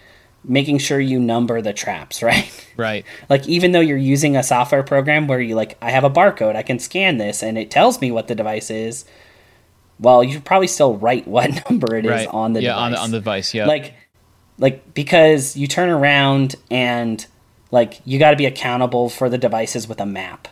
[0.43, 2.67] making sure you number the traps right?
[2.75, 3.05] Right.
[3.29, 6.55] Like even though you're using a software program where you like i have a barcode
[6.55, 9.05] i can scan this and it tells me what the device is
[9.99, 12.27] well you should probably still write what number it is right.
[12.27, 13.53] on the yeah device on the on the device.
[13.53, 13.65] yeah.
[13.65, 13.93] Like
[14.59, 17.25] like because you turn around and
[17.71, 20.47] like you got to be accountable for the devices with a map.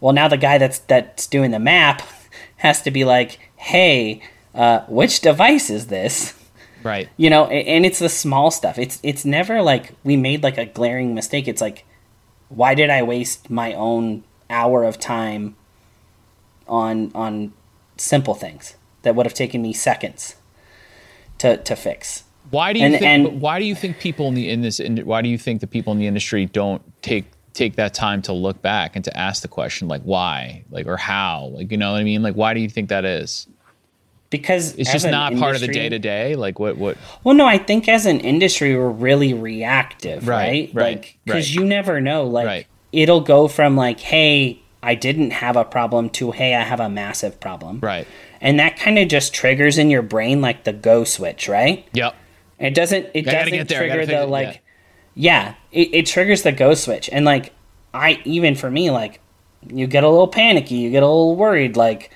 [0.00, 2.02] Well now the guy that's that's doing the map
[2.56, 4.20] has to be like hey
[4.54, 6.34] uh, which device is this
[6.86, 10.56] right you know and it's the small stuff it's it's never like we made like
[10.58, 11.84] a glaring mistake it's like
[12.48, 15.56] why did i waste my own hour of time
[16.68, 17.52] on on
[17.96, 20.36] simple things that would have taken me seconds
[21.38, 23.04] to to fix Why do you And- think?
[23.04, 24.78] and- why do you think people in the in this?
[24.80, 28.20] in- Why do you think the people in the industry don't take take that time
[28.22, 31.76] to look back and to ask the question like why, like or how, like you
[31.78, 32.22] know what I mean?
[32.22, 33.46] Like why do you think that is?
[34.30, 36.34] Because It's just not part of the day to day.
[36.36, 36.76] Like what?
[36.76, 36.96] What?
[37.24, 40.70] Well, no, I think as an industry, we're really reactive, Right, right?
[40.74, 41.54] right, Like, because right.
[41.60, 42.24] you never know.
[42.24, 42.66] Like, Right.
[42.92, 46.88] it'll go from like, "Hey, I didn't have a problem," to "Hey, I have a
[46.88, 48.06] massive problem," Right.
[48.40, 51.86] and that kind of just triggers in your brain like the go switch, right?
[51.92, 52.14] Yep.
[52.58, 53.06] It doesn't.
[53.14, 54.62] It doesn't get there, I gotta trigger the like.
[55.14, 57.52] Yeah, it, it triggers the go switch, and like
[57.94, 59.20] I even for me like
[59.72, 62.10] you get a little panicky, you get a little worried, like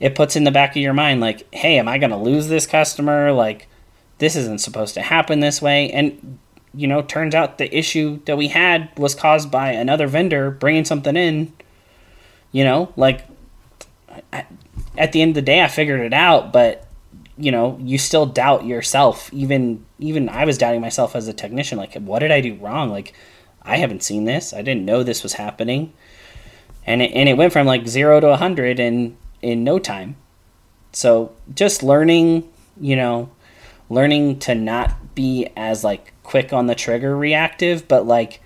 [0.00, 2.66] it puts in the back of your mind like, hey, am I gonna lose this
[2.66, 3.32] customer?
[3.32, 3.68] Like
[4.18, 6.38] this isn't supposed to happen this way, and
[6.74, 10.84] you know, turns out the issue that we had was caused by another vendor bringing
[10.84, 11.52] something in.
[12.52, 13.26] You know, like
[14.96, 16.86] at the end of the day, I figured it out, but
[17.38, 19.32] you know you still doubt yourself.
[19.32, 22.90] Even even i was doubting myself as a technician like what did i do wrong?
[22.90, 23.14] Like
[23.62, 24.52] i haven't seen this.
[24.52, 25.92] I didn't know this was happening.
[26.88, 30.16] And it, and it went from like 0 to a 100 in in no time.
[30.92, 32.48] So just learning
[32.80, 33.30] you know
[33.88, 38.40] learning to not be as like quick on the trigger reactive but like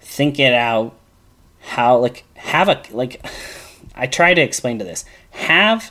[0.00, 0.94] think it out.
[1.60, 3.24] How like have a like
[3.94, 5.04] i try to explain to this.
[5.30, 5.90] Have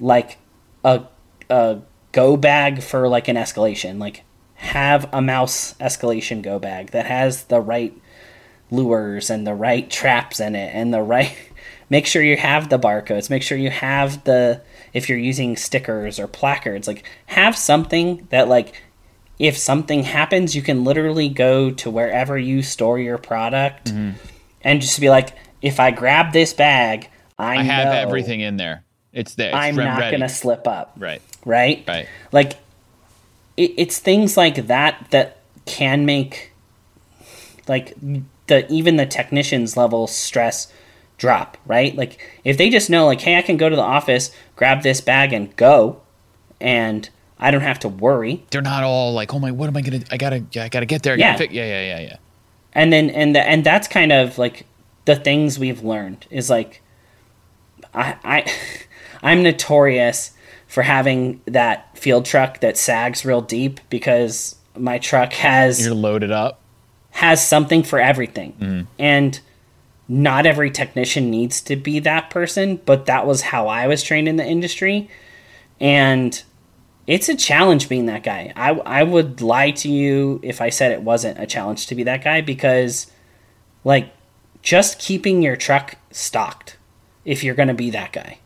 [0.00, 0.38] like
[0.84, 1.04] a
[1.48, 1.80] a
[2.12, 3.98] go bag for like an escalation.
[3.98, 4.22] Like
[4.56, 7.94] have a mouse escalation go bag that has the right
[8.70, 11.36] lures and the right traps in it and the right
[11.88, 14.60] make sure you have the barcodes make sure you have the
[14.92, 18.80] if you're using stickers or placards like have something that like
[19.38, 24.16] if something happens you can literally go to wherever you store your product mm-hmm.
[24.62, 25.30] and just be like
[25.62, 28.82] if i grab this bag i, I have everything in there.
[29.12, 29.48] It's there.
[29.48, 30.16] It's i'm not ready.
[30.16, 31.22] gonna slip up Right.
[31.44, 32.08] right Right.
[32.32, 32.54] like
[33.56, 36.52] it, it's things like that that can make
[37.68, 37.94] like
[38.46, 40.72] the even the technicians level stress
[41.18, 44.30] drop right like if they just know like hey i can go to the office
[44.54, 46.00] grab this bag and go
[46.60, 49.80] and i don't have to worry They're not all like, oh my, what am I
[49.82, 50.00] gonna?
[50.10, 51.14] I gotta, I gotta get there.
[51.14, 51.32] I Yeah.
[51.32, 52.16] gotta fi-" yeah, yeah, yeah, yeah.
[52.74, 54.66] and then and the, and that's kind of like
[55.06, 56.82] the things we've learned is like
[57.94, 58.52] i i
[59.22, 60.32] i'm notorious
[60.66, 66.30] for having that field truck that sags real deep because my truck has You're loaded
[66.30, 66.60] up.
[67.12, 68.52] has something for everything.
[68.60, 68.82] Mm-hmm.
[68.98, 69.40] And
[70.08, 74.28] not every technician needs to be that person, but that was how I was trained
[74.28, 75.08] in the industry.
[75.80, 76.40] And
[77.06, 78.52] it's a challenge being that guy.
[78.56, 82.02] I, I would lie to you if I said it wasn't a challenge to be
[82.04, 83.10] that guy because,
[83.84, 84.12] like,
[84.62, 86.76] just keeping your truck stocked,
[87.24, 88.38] if you're going to be that guy,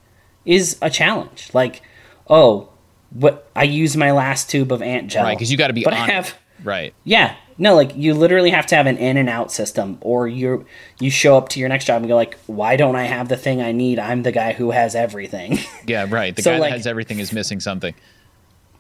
[0.45, 1.51] is a challenge.
[1.53, 1.83] Like,
[2.29, 2.69] oh,
[3.11, 5.25] what I use my last tube of ant gel.
[5.25, 6.95] Right, 'cause you gotta be but I have Right.
[7.05, 7.35] yeah.
[7.61, 10.65] No, like you literally have to have an in and out system or you
[10.99, 13.37] you show up to your next job and go like, "Why don't I have the
[13.37, 13.99] thing I need?
[13.99, 16.07] I'm the guy who has everything." Yeah.
[16.09, 16.35] Right.
[16.35, 17.95] The So, guy like- that has everything is missing something.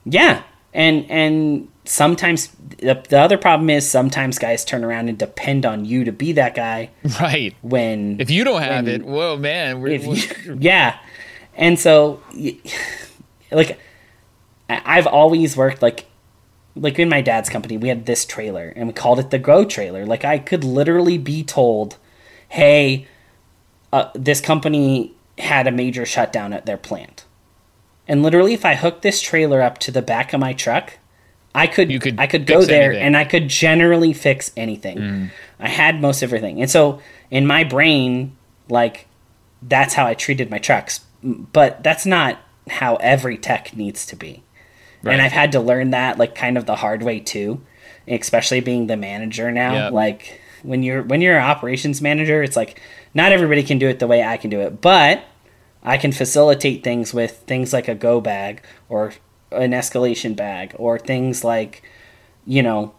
[0.04, 0.42] yeah.
[0.72, 5.84] And and sometimes the, the other problem is sometimes guys turn around and depend on
[5.84, 6.90] you to be that guy
[7.20, 7.54] Right.
[7.62, 9.80] when If you don't have when- it, whoa, man.
[9.80, 10.98] We're, if we're- you, yeah
[11.56, 12.22] and so
[13.50, 13.78] like
[14.68, 16.06] i've always worked like
[16.76, 19.64] like in my dad's company we had this trailer and we called it the Grow
[19.64, 21.96] trailer like i could literally be told
[22.50, 23.06] hey
[23.92, 27.24] uh, this company had a major shutdown at their plant
[28.06, 30.98] and literally if i hooked this trailer up to the back of my truck
[31.54, 33.02] i could, You could i could go there anything.
[33.06, 35.30] and i could generally fix anything Mm.
[35.58, 38.36] i had most everything and so in my brain
[38.68, 39.06] like
[39.62, 41.00] that's how I treated my trucks.
[41.22, 42.38] But that's not
[42.70, 44.42] how every tech needs to be.
[45.02, 45.12] Right.
[45.14, 47.62] And I've had to learn that like kind of the hard way too,
[48.06, 49.72] especially being the manager now.
[49.84, 49.92] Yep.
[49.92, 52.80] Like when you're when you're an operations manager, it's like
[53.14, 55.24] not everybody can do it the way I can do it, but
[55.82, 59.14] I can facilitate things with things like a go bag or
[59.50, 61.82] an escalation bag or things like
[62.46, 62.94] you know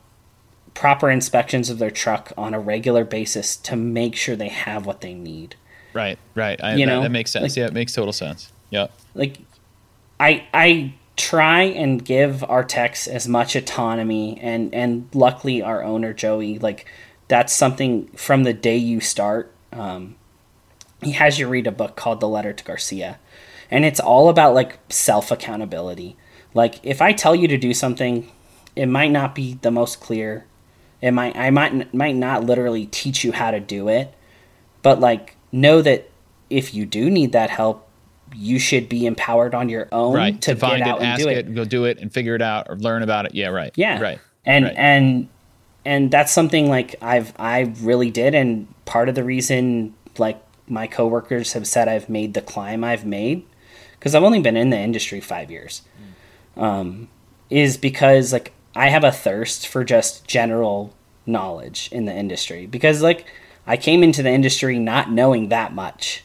[0.73, 5.01] proper inspections of their truck on a regular basis to make sure they have what
[5.01, 5.55] they need.
[5.93, 6.17] right.
[6.33, 6.59] Right.
[6.63, 7.43] I, You that, know, that makes sense.
[7.43, 8.51] like- yeah, it makes total sense.
[8.69, 8.87] Yeah.
[9.13, 9.37] like
[10.19, 16.13] I I try and give our techs as much autonomy and and luckily our owner
[16.13, 16.87] Joey like
[17.27, 20.15] that's something from the day you start um,
[21.03, 23.19] he has you read a book called The Letter to Garcia.
[23.69, 26.17] And it's all about like self accountability
[26.55, 28.29] like if I tell you to do something
[28.75, 30.45] it might not be the most clear.
[31.01, 34.11] It might I might might not literally teach you how to do it.
[34.81, 36.09] But like know that
[36.49, 37.87] if you do need that help
[38.35, 40.41] you should be empowered on your own Right.
[40.41, 41.55] to, To, find get it, out and ask do it, it.
[41.55, 43.35] go do it, and figure it out or learn about it.
[43.35, 43.49] Yeah.
[43.49, 43.71] Right.
[43.75, 43.99] Yeah.
[43.99, 44.19] Right.
[44.45, 44.73] And right.
[44.77, 45.27] and
[45.85, 50.87] and that's something like I've I really did and part of the reason like my
[50.87, 53.43] coworkers have said I've made the climb I've made
[53.99, 55.81] because I've only been in the industry five years,
[56.57, 57.07] um,
[57.49, 60.93] is because like I have a thirst for just general
[61.25, 63.25] knowledge in the industry because like
[63.67, 66.23] I came into the industry not knowing that much.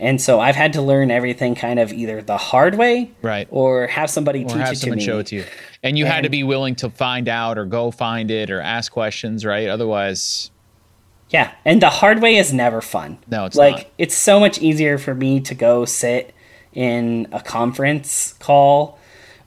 [0.00, 3.86] And so I've had to learn everything kind of either the hard way, right, or
[3.88, 5.06] have somebody or teach have it someone to me.
[5.06, 5.44] show it to you.
[5.82, 8.60] And you And- had to be willing to find out or go find it or
[8.60, 9.68] ask questions, right?
[9.68, 10.50] Otherwise,
[11.28, 13.18] Yeah, and the hard way is never fun.
[13.28, 13.86] No, it's like not.
[13.98, 16.34] it's so much easier for me to go sit
[16.72, 18.98] in a conference call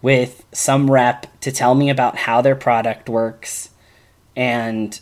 [0.02, 3.70] with some rep to tell me about how their product works
[4.36, 5.00] and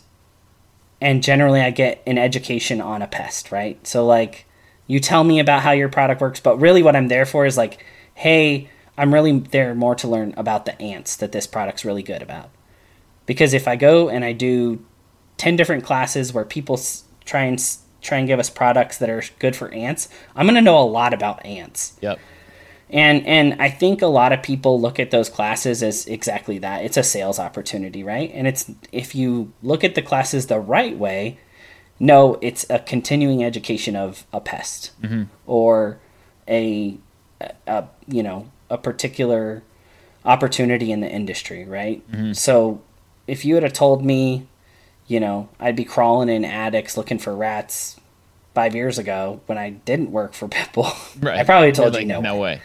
[1.02, 3.86] and generally I get an education on a pest, right?
[3.86, 4.46] So like
[4.92, 7.58] you tell me about how your product works, but really what I'm there for is
[7.58, 7.84] like,
[8.16, 12.22] hey, I'm really there more to learn about the ants that this product's really good
[12.22, 12.50] about.
[13.26, 14.84] Because if I go and I do
[15.38, 19.10] 10 different classes where people s- try and s- try and give us products that
[19.10, 21.98] are good for ants, I'm going to know a lot about ants.
[22.02, 22.20] yep.
[22.94, 26.84] And and I think a lot of people look at those classes as exactly that.
[26.84, 28.30] It's a sales opportunity, right?
[28.34, 31.40] And it's if you look at the classes the right way,
[32.02, 35.26] no, it's a continuing education of a pest mm-hmm.
[35.46, 36.00] or
[36.48, 36.98] a,
[37.68, 39.62] a, you know a particular
[40.26, 42.02] opportunity in the industry, right?
[42.12, 42.34] Mm-hmm.
[42.34, 42.82] So
[43.28, 44.48] if you would have told me,
[45.08, 48.00] you know, I'd be crawling in attics looking for rats
[48.56, 51.38] five years ago when I didn't work for Pitbull, Right.
[51.38, 52.22] I probably told You're you no.
[52.22, 52.56] no way.
[52.56, 52.62] way.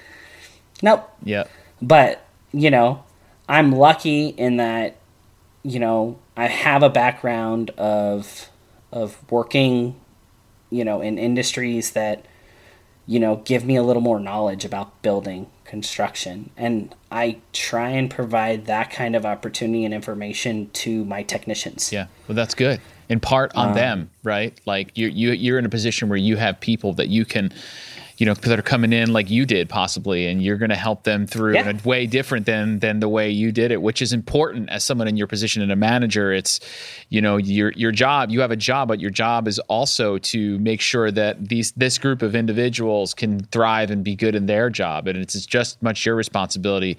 [0.83, 1.11] Nope.
[1.23, 1.45] Yeah.
[1.83, 3.05] But, you know,
[3.49, 4.97] I'm lucky in that,
[5.63, 8.49] you know, I have a background of
[8.93, 9.95] of working,
[10.71, 12.25] you know, in industries that,
[13.07, 16.51] you know, give me a little more knowledge about building, construction.
[16.57, 21.93] And I try and provide that kind of opportunity and information to my technicians.
[21.93, 22.81] Yeah, well, that's good.
[23.09, 24.59] In part Um, on them, right?
[24.67, 27.53] Like you, you, you're in a position where you have people that you can,
[28.19, 31.03] you know, that are coming in like you did possibly, and you're going to help
[31.03, 31.69] them through Yeah.
[31.69, 34.85] in a way different than than the way you did it, which is important as
[34.85, 36.33] someone in your position and a manager.
[36.33, 36.61] It's,
[37.11, 38.31] you know, your your job.
[38.31, 41.99] You have a job, but your job is also to make sure that these this
[41.99, 46.07] group of individuals can thrive and be good in their job, and it's just much
[46.07, 46.97] your responsibility,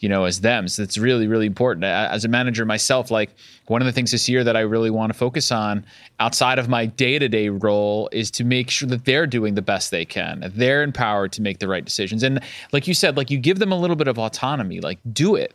[0.00, 0.66] you know, as them.
[0.68, 1.84] So it's really really important.
[1.84, 3.30] As a manager myself, like
[3.66, 5.84] one of the things this year that I really want to focus on
[6.18, 9.62] outside of my day to day role is to make sure that they're doing the
[9.62, 10.50] best they can.
[10.54, 12.22] They're empowered to make the right decisions.
[12.22, 12.40] And
[12.72, 15.54] like you said, like you give them a little bit of autonomy, like do it.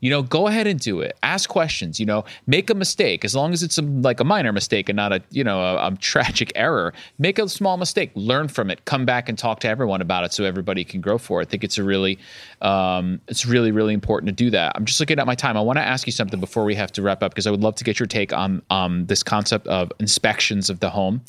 [0.00, 1.16] You know, go ahead and do it.
[1.22, 1.98] Ask questions.
[1.98, 4.96] You know, make a mistake as long as it's a, like a minor mistake and
[4.96, 6.92] not a you know a, a tragic error.
[7.18, 10.32] Make a small mistake, learn from it, come back and talk to everyone about it
[10.32, 11.48] so everybody can grow for it.
[11.48, 12.18] I think it's a really,
[12.60, 14.72] um, it's really really important to do that.
[14.74, 15.56] I'm just looking at my time.
[15.56, 17.62] I want to ask you something before we have to wrap up because I would
[17.62, 21.22] love to get your take on um, this concept of inspections of the home,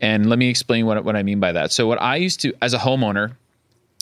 [0.00, 1.72] and let me explain what what I mean by that.
[1.72, 3.32] So what I used to as a homeowner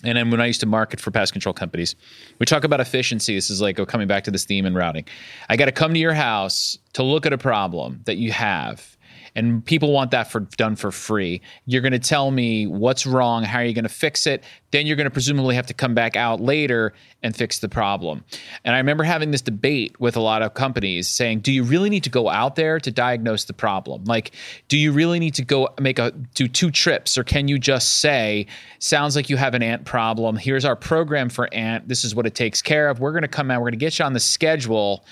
[0.02, 1.94] and then when I used to market for pest control companies,
[2.38, 3.34] we talk about efficiency.
[3.34, 5.04] This is like oh, coming back to this theme and routing.
[5.48, 8.91] I got to come to your house to look at a problem that you have.
[9.34, 11.40] And people want that for done for free.
[11.66, 14.44] You're going to tell me what's wrong, how are you going to fix it?
[14.72, 16.92] Then you're going to presumably have to come back out later
[17.22, 18.24] and fix the problem.
[18.64, 21.88] And I remember having this debate with a lot of companies saying, "Do you really
[21.90, 24.04] need to go out there to diagnose the problem?
[24.04, 24.32] Like,
[24.68, 28.00] do you really need to go make a do two trips, or can you just
[28.00, 28.46] say,
[28.78, 30.36] sounds like you have an ant problem.
[30.36, 31.86] Here's our program for ant.
[31.86, 32.98] This is what it takes care of.
[32.98, 33.60] We're going to come out.
[33.60, 35.04] We're going to get you on the schedule."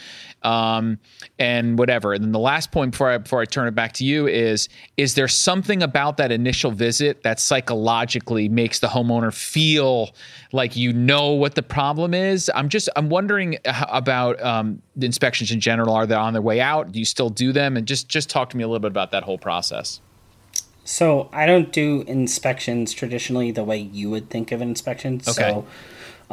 [0.43, 0.99] Um,
[1.39, 2.13] and whatever.
[2.13, 4.69] And then the last point before I before I turn it back to you is:
[4.97, 10.11] is there something about that initial visit that psychologically makes the homeowner feel
[10.53, 12.51] like you know what the problem is?
[12.55, 15.95] I'm just I'm wondering about um, the inspections in general.
[15.95, 16.93] Are they on their way out?
[16.93, 17.77] Do you still do them?
[17.77, 20.01] And just just talk to me a little bit about that whole process.
[20.85, 25.21] So I don't do inspections traditionally the way you would think of an inspection.
[25.29, 25.33] Okay.
[25.33, 25.67] So,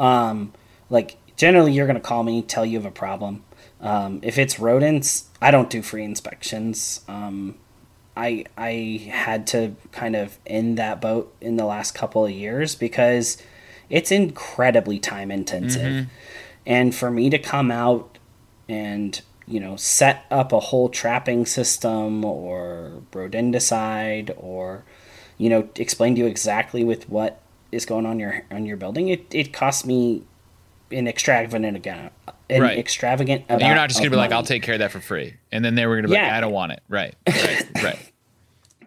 [0.02, 0.52] um,
[0.90, 3.44] like generally, you're going to call me, tell you of a problem.
[3.80, 7.00] Um, if it's rodents, I don't do free inspections.
[7.08, 7.54] Um,
[8.16, 12.74] I I had to kind of end that boat in the last couple of years
[12.74, 13.40] because
[13.88, 16.06] it's incredibly time intensive,
[16.66, 18.18] and for me to come out
[18.68, 24.84] and you know set up a whole trapping system or rodenticide or
[25.38, 29.08] you know explain to you exactly with what is going on your on your building
[29.08, 30.24] it, it costs me
[30.90, 32.10] an extravagant again
[32.50, 32.78] an Right.
[32.78, 35.34] extravagant amount you're not just gonna be like, "I'll take care of that for free,"
[35.52, 37.14] and then they were going to be like, "I don't want it." Right.
[37.26, 37.66] Right.
[37.82, 37.98] right.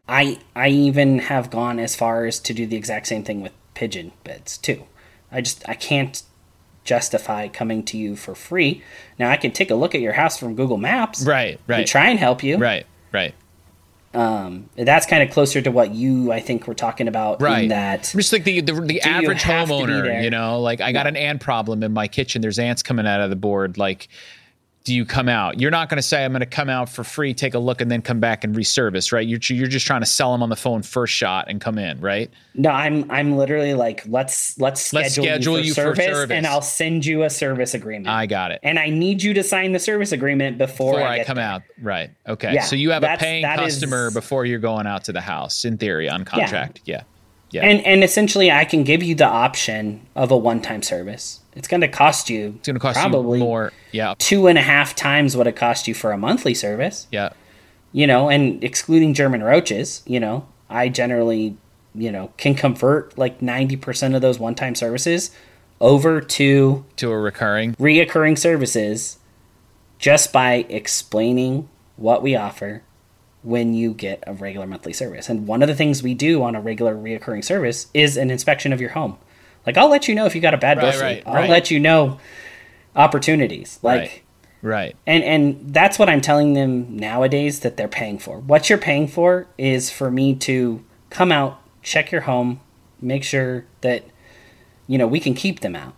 [0.10, 3.52] I I even have gone as far as to do the exact same thing with
[3.76, 4.84] pigeon beds too.
[5.32, 6.22] I just I can't
[6.84, 8.82] justify coming to you for free.
[9.20, 11.60] Now I can take a look at your house from Google Maps Right.
[11.68, 11.80] right.
[11.82, 12.58] and try and help you.
[12.58, 12.86] Right.
[13.12, 13.36] Right.
[14.14, 17.41] Um, that's kind of closer to what you, I think, were talking about.
[17.41, 17.64] Right.
[17.64, 21.16] In that Just like the the, the average homeowner, you know, like I got an
[21.16, 22.41] ant problem in my kitchen.
[22.41, 23.78] There's ants coming out of the board.
[23.78, 24.09] Like,
[24.84, 25.60] do you come out?
[25.60, 27.82] You're not going to say I'm going to come out for free, take a look,
[27.82, 29.28] and then come back and reservice, right?
[29.28, 32.00] You're you're just trying to sell them on the phone first shot and come in,
[32.02, 32.32] right?
[32.56, 36.06] no, I'm I'm literally like let's let's schedule, Let's schedule you, you for, for service,
[36.06, 36.36] service.
[36.36, 38.08] and I'll send you a service agreement.
[38.10, 38.60] I got it.
[38.64, 41.46] and I need you to sign the service agreement before, Before I, I, come there.
[41.46, 42.10] out, right?
[42.28, 45.22] Okay, Yeah, so you have a paying customer is- before you're going out to the
[45.22, 46.82] house, in theory, on contract.
[46.86, 47.04] Yeah, yeah.
[47.54, 51.39] And and essentially, I can give you the option of a one-time service.
[51.54, 52.54] It's going to cost you.
[52.60, 53.74] it's going to cost probably you more.
[53.91, 57.08] Yeah, two and a half times what it cost you for a monthly service.
[57.12, 57.30] yeah.
[57.93, 61.58] You know, and excluding German roaches, you know, I generally,
[61.93, 65.32] you know, can convert like ninety percent of those one-time services
[65.82, 67.76] over to To a recurring.
[67.76, 69.18] reoccurring services
[69.99, 72.84] just by explaining what we offer
[73.44, 75.30] when you get a regular monthly service.
[75.30, 78.72] And one of the things we do on a regular reoccurring service is an inspection
[78.72, 79.18] of your home.
[79.66, 81.24] Like I'll let you know if you got a bad Right, right.
[81.26, 81.50] I'll right.
[81.50, 82.20] let you know
[82.96, 83.80] opportunities.
[83.82, 84.22] Like Right.
[84.64, 84.96] Right.
[85.08, 88.39] and and that's what I'm telling them nowadays that they're paying for.
[88.39, 92.60] What you're paying for is for me to come out, check your home,
[93.02, 94.04] make sure that
[94.86, 95.94] you know we can keep them out.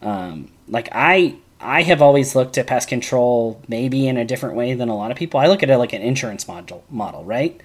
[0.00, 4.74] Um, like I I have always looked at pest control maybe in a different way
[4.74, 5.40] than a lot of people.
[5.40, 7.60] I look at it like an insurance model model, right?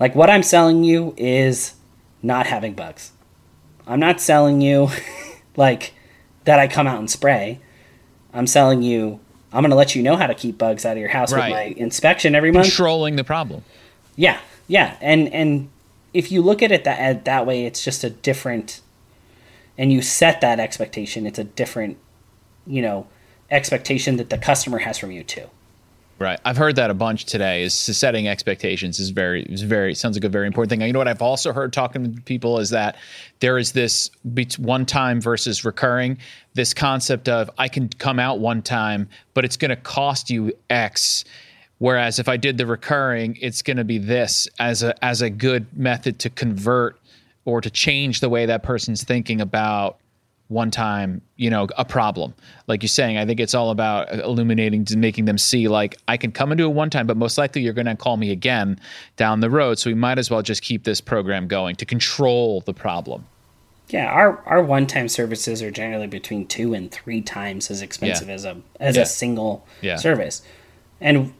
[0.00, 1.74] Like what I'm selling you is
[2.22, 3.12] not having bugs.
[3.86, 4.88] I'm not selling you
[5.56, 5.92] like
[6.44, 7.60] that I come out and spray.
[8.32, 9.20] I'm selling you
[9.54, 11.48] I'm going to let you know how to keep bugs out of your house Right.
[11.48, 12.66] with my inspection every month.
[12.66, 13.62] Controlling the problem.
[14.16, 15.68] Yeah, yeah, and and
[16.12, 18.80] if you look at it that at that way, it's just a different,
[19.78, 21.24] and you set that expectation.
[21.24, 21.98] It's a different,
[22.66, 23.06] you know,
[23.50, 25.48] expectation that the customer has from you too.
[26.18, 26.38] Right.
[26.44, 27.64] I've heard that a bunch today.
[27.64, 30.80] Is setting expectations is very is very sounds like a very important thing.
[30.80, 32.96] You know what I've also heard talking to people is that
[33.40, 34.10] there is this
[34.58, 36.18] one time versus recurring.
[36.54, 40.52] This concept of I can come out one time, but it's going to cost you
[40.70, 41.24] X.
[41.78, 45.30] Whereas if I did the recurring, it's going to be this as a as a
[45.30, 46.96] good method to convert
[47.44, 49.98] or to change the way that person's thinking about
[50.54, 52.32] one time, you know, a problem.
[52.68, 56.16] Like you're saying, I think it's all about illuminating to making them see like I
[56.16, 58.30] can come and do it one time, but most likely you're going to call me
[58.30, 58.78] again
[59.16, 59.78] down the road.
[59.78, 63.26] So we might as well just keep this program going to control the problem.
[63.90, 68.28] Yeah, our our one time services are generally between two and three times as expensive
[68.28, 68.34] Yeah.
[68.34, 69.02] as a as Yeah.
[69.02, 69.96] a single Yeah.
[69.96, 70.40] service,
[71.02, 71.34] and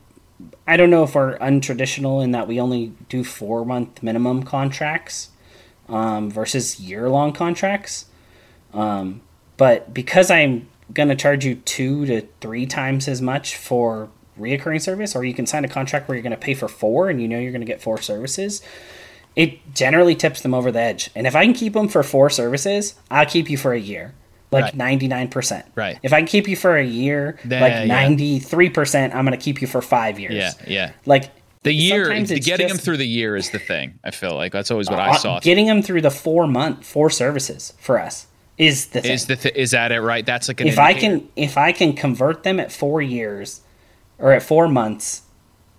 [0.66, 5.30] I don't know if we're untraditional in that we only do four month minimum contracts
[5.88, 8.06] um, versus year long contracts.
[8.74, 9.22] Um,
[9.56, 14.82] but because I'm going to charge you two to three times as much for reoccurring
[14.82, 17.22] service, or you can sign a contract where you're going to pay for four and
[17.22, 18.62] you know you're going to get four services,
[19.36, 21.10] it generally tips them over the edge.
[21.14, 24.14] And if I can keep them for four services, I'll keep you for a year.
[24.50, 25.66] Like ninety nine percent.
[25.74, 25.98] Right.
[26.04, 29.36] If I can keep you for a year, Then, like ninety three percent, I'm gonna
[29.36, 30.34] keep you for five years.
[30.34, 30.92] Yeah, yeah.
[31.06, 31.32] Like
[31.64, 33.98] The year, the getting them through the year is the thing.
[34.04, 35.40] I feel like that's always what I uh, saw.
[35.40, 39.12] Getting them through the four month four services for us is the thing.
[39.12, 40.00] Is the th- is that it?
[40.00, 40.24] Right.
[40.24, 43.60] That's like an if I can if I can convert them at four years
[44.18, 45.22] or at four months,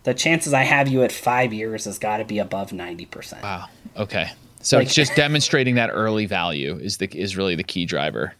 [0.03, 3.43] the chances I have you at five years has got to be above ninety percent.
[3.43, 3.67] Wow.
[3.97, 4.29] Okay.
[4.61, 8.33] So Like- it's just demonstrating that early value is the is really the key driver.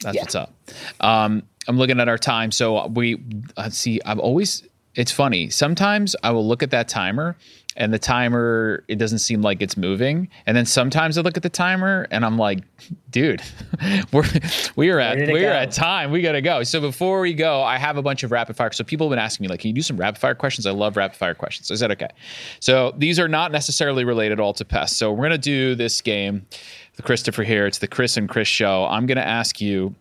[0.00, 0.22] That's Yeah.
[0.22, 0.52] what's up.
[1.00, 2.50] Um, I'm looking at our time.
[2.52, 3.22] So we
[3.56, 4.00] uh, see.
[4.04, 4.62] I'm always.
[4.94, 5.50] It's funny.
[5.50, 7.36] Sometimes I will look at that timer,
[7.76, 10.28] and the timer it doesn't seem like it's moving.
[10.46, 12.60] And then sometimes I look at the timer, and I'm like,
[13.10, 13.42] dude,
[14.12, 14.24] we're
[14.76, 15.56] we are at we are go.
[15.56, 16.10] at time.
[16.10, 16.62] We gotta go.
[16.62, 18.72] So before we go, I have a bunch of rapid fire.
[18.72, 20.66] So people have been asking me like, can you do some rapid fire questions?
[20.66, 21.70] I love rapid fire questions.
[21.70, 22.08] I said okay.
[22.60, 24.96] So these are not necessarily related all to pests.
[24.96, 26.46] So we're gonna do this game.
[26.96, 27.66] The Christopher here.
[27.66, 28.86] It's the Chris and Chris show.
[28.86, 29.94] I'm gonna ask you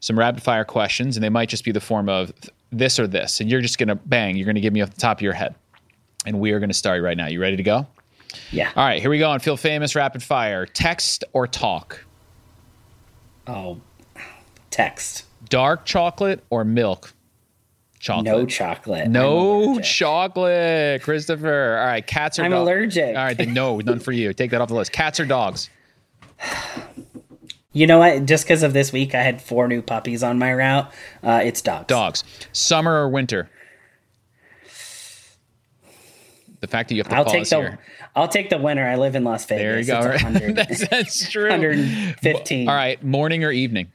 [0.00, 2.32] some rapid fire questions, and they might just be the form of
[2.72, 4.36] this or this, and you're just gonna bang.
[4.36, 5.54] You're gonna give me off the top of your head,
[6.26, 7.26] and we are gonna start right now.
[7.26, 7.86] You ready to go?
[8.52, 8.70] Yeah.
[8.76, 9.30] All right, here we go.
[9.30, 10.66] on Field Famous rapid fire.
[10.66, 12.04] Text or talk.
[13.46, 13.80] Oh,
[14.70, 15.24] text.
[15.48, 17.12] Dark chocolate or milk
[17.98, 18.24] chocolate.
[18.24, 19.08] No chocolate.
[19.08, 21.78] No chocolate, Christopher.
[21.78, 22.62] All right, cats or I'm dogs?
[22.68, 23.16] allergic.
[23.16, 24.32] All right, then no, none for you.
[24.32, 24.92] Take that off the list.
[24.92, 25.70] Cats or dogs?
[27.72, 28.26] You know what?
[28.26, 30.90] Just because of this week, I had four new puppies on my route.
[31.22, 31.86] Uh, it's dogs.
[31.86, 32.24] Dogs.
[32.52, 33.48] Summer or winter?
[36.60, 37.56] The fact that you have to I'll take the.
[37.56, 37.78] here.
[38.14, 38.86] I'll take the winner.
[38.86, 39.86] I live in Las Vegas.
[39.86, 40.52] There you go.
[40.52, 41.48] That's, that's true.
[41.48, 42.68] 115.
[42.68, 43.90] All right, morning or evening?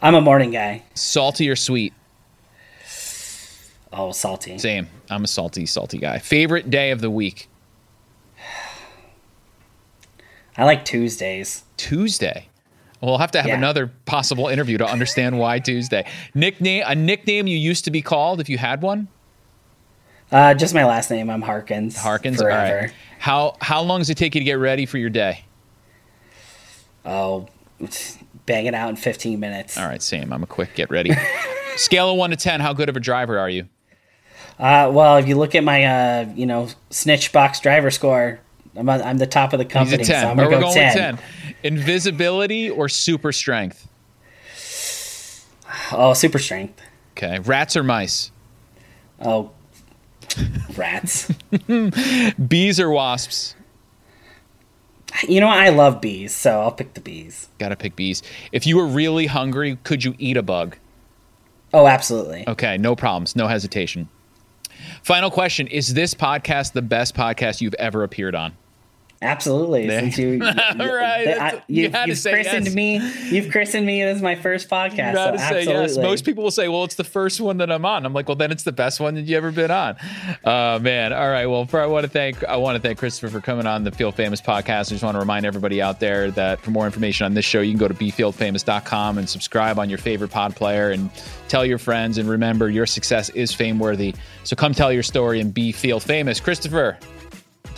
[0.00, 0.82] I'm a morning guy.
[0.94, 1.92] Salty or sweet?
[3.92, 4.58] Oh, salty.
[4.58, 4.88] Same.
[5.10, 6.18] I'm a salty, salty guy.
[6.18, 7.48] Favorite day of the week?
[10.56, 11.64] I like Tuesdays.
[11.76, 12.48] Tuesday.
[13.00, 13.56] We'll have to have Yeah.
[13.56, 16.04] another possible interview to understand why Tuesday.
[16.34, 19.08] Nickname a nickname you used to be called if you had one?
[20.30, 21.30] Uh, just my last name.
[21.30, 21.96] I'm Harkins.
[21.96, 22.40] Harkins.
[22.40, 22.74] Forever.
[22.74, 22.92] All right.
[23.18, 25.44] How how long does it take you to get ready for your day?
[27.04, 27.48] Oh,
[28.46, 29.78] bang it out in 15 minutes.
[29.78, 30.32] All right, same.
[30.32, 31.12] I'm a quick get ready.
[31.76, 33.68] Scale of one to ten, how good of a driver are you?
[34.58, 38.40] Uh, well, if you look at my, uh, you know, snitch box driver score,
[38.76, 40.02] I'm, on, I'm the top of the company.
[40.02, 40.04] a.
[40.04, 40.96] So I'm gonna we're go going 10.
[40.96, 41.18] ten.
[41.62, 43.88] Invisibility or super strength?
[45.92, 46.80] Oh, super strength.
[47.16, 47.38] Okay.
[47.38, 48.32] Rats or mice?
[49.20, 49.52] Oh,
[50.76, 51.32] rats.
[52.48, 53.54] Bees or wasps?
[55.26, 55.58] you know, what?
[55.58, 57.48] I love bees, so I'll pick the bees.
[57.58, 58.22] Gotta pick bees.
[58.52, 60.76] If you were really hungry, could you eat a bug?
[61.72, 62.44] Oh, absolutely.
[62.48, 64.08] Okay, no problems, no hesitation.
[65.02, 68.54] Final question Is this podcast the best podcast you've ever appeared on?
[69.20, 69.86] Absolutely.
[69.86, 72.74] There- Since you, Right, I, you you've, had to you've say christened yes.
[72.74, 72.98] me.
[73.30, 75.12] You've christened me as my first podcast.
[75.12, 75.72] You so say absolutely.
[75.72, 75.96] yes.
[75.98, 78.36] Most people will say, "Well, it's the first one that I'm on." I'm like, "Well,
[78.36, 79.96] then it's the best one that you ever been on."
[80.44, 81.46] Uh, man, all right.
[81.46, 83.90] Well, for, I want to thank I want to thank Christopher for coming on the
[83.90, 84.86] Field Famous podcast.
[84.86, 87.60] I just want to remind everybody out there that for more information on this show,
[87.60, 91.10] you can go to befieldfamous.com and subscribe on your favorite pod player and
[91.48, 92.18] tell your friends.
[92.18, 94.14] And remember, your success is fame worthy.
[94.44, 96.40] So come tell your story and be field famous.
[96.40, 96.98] Christopher,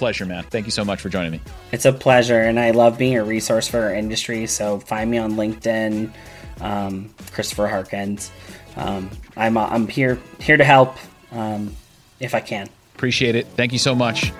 [0.01, 0.43] pleasure, man.
[0.45, 1.41] Thank you so much for joining me.
[1.73, 4.47] It's a pleasure, and I love being a resource for our industry.
[4.47, 6.11] So find me on LinkedIn,
[6.63, 8.33] um, Christopher Harkins.
[8.77, 10.97] Um, I'm I'm here here to help
[11.33, 11.77] um,
[12.19, 12.69] if I can.
[12.95, 13.47] Appreciate it.
[13.57, 14.33] Thank you so much.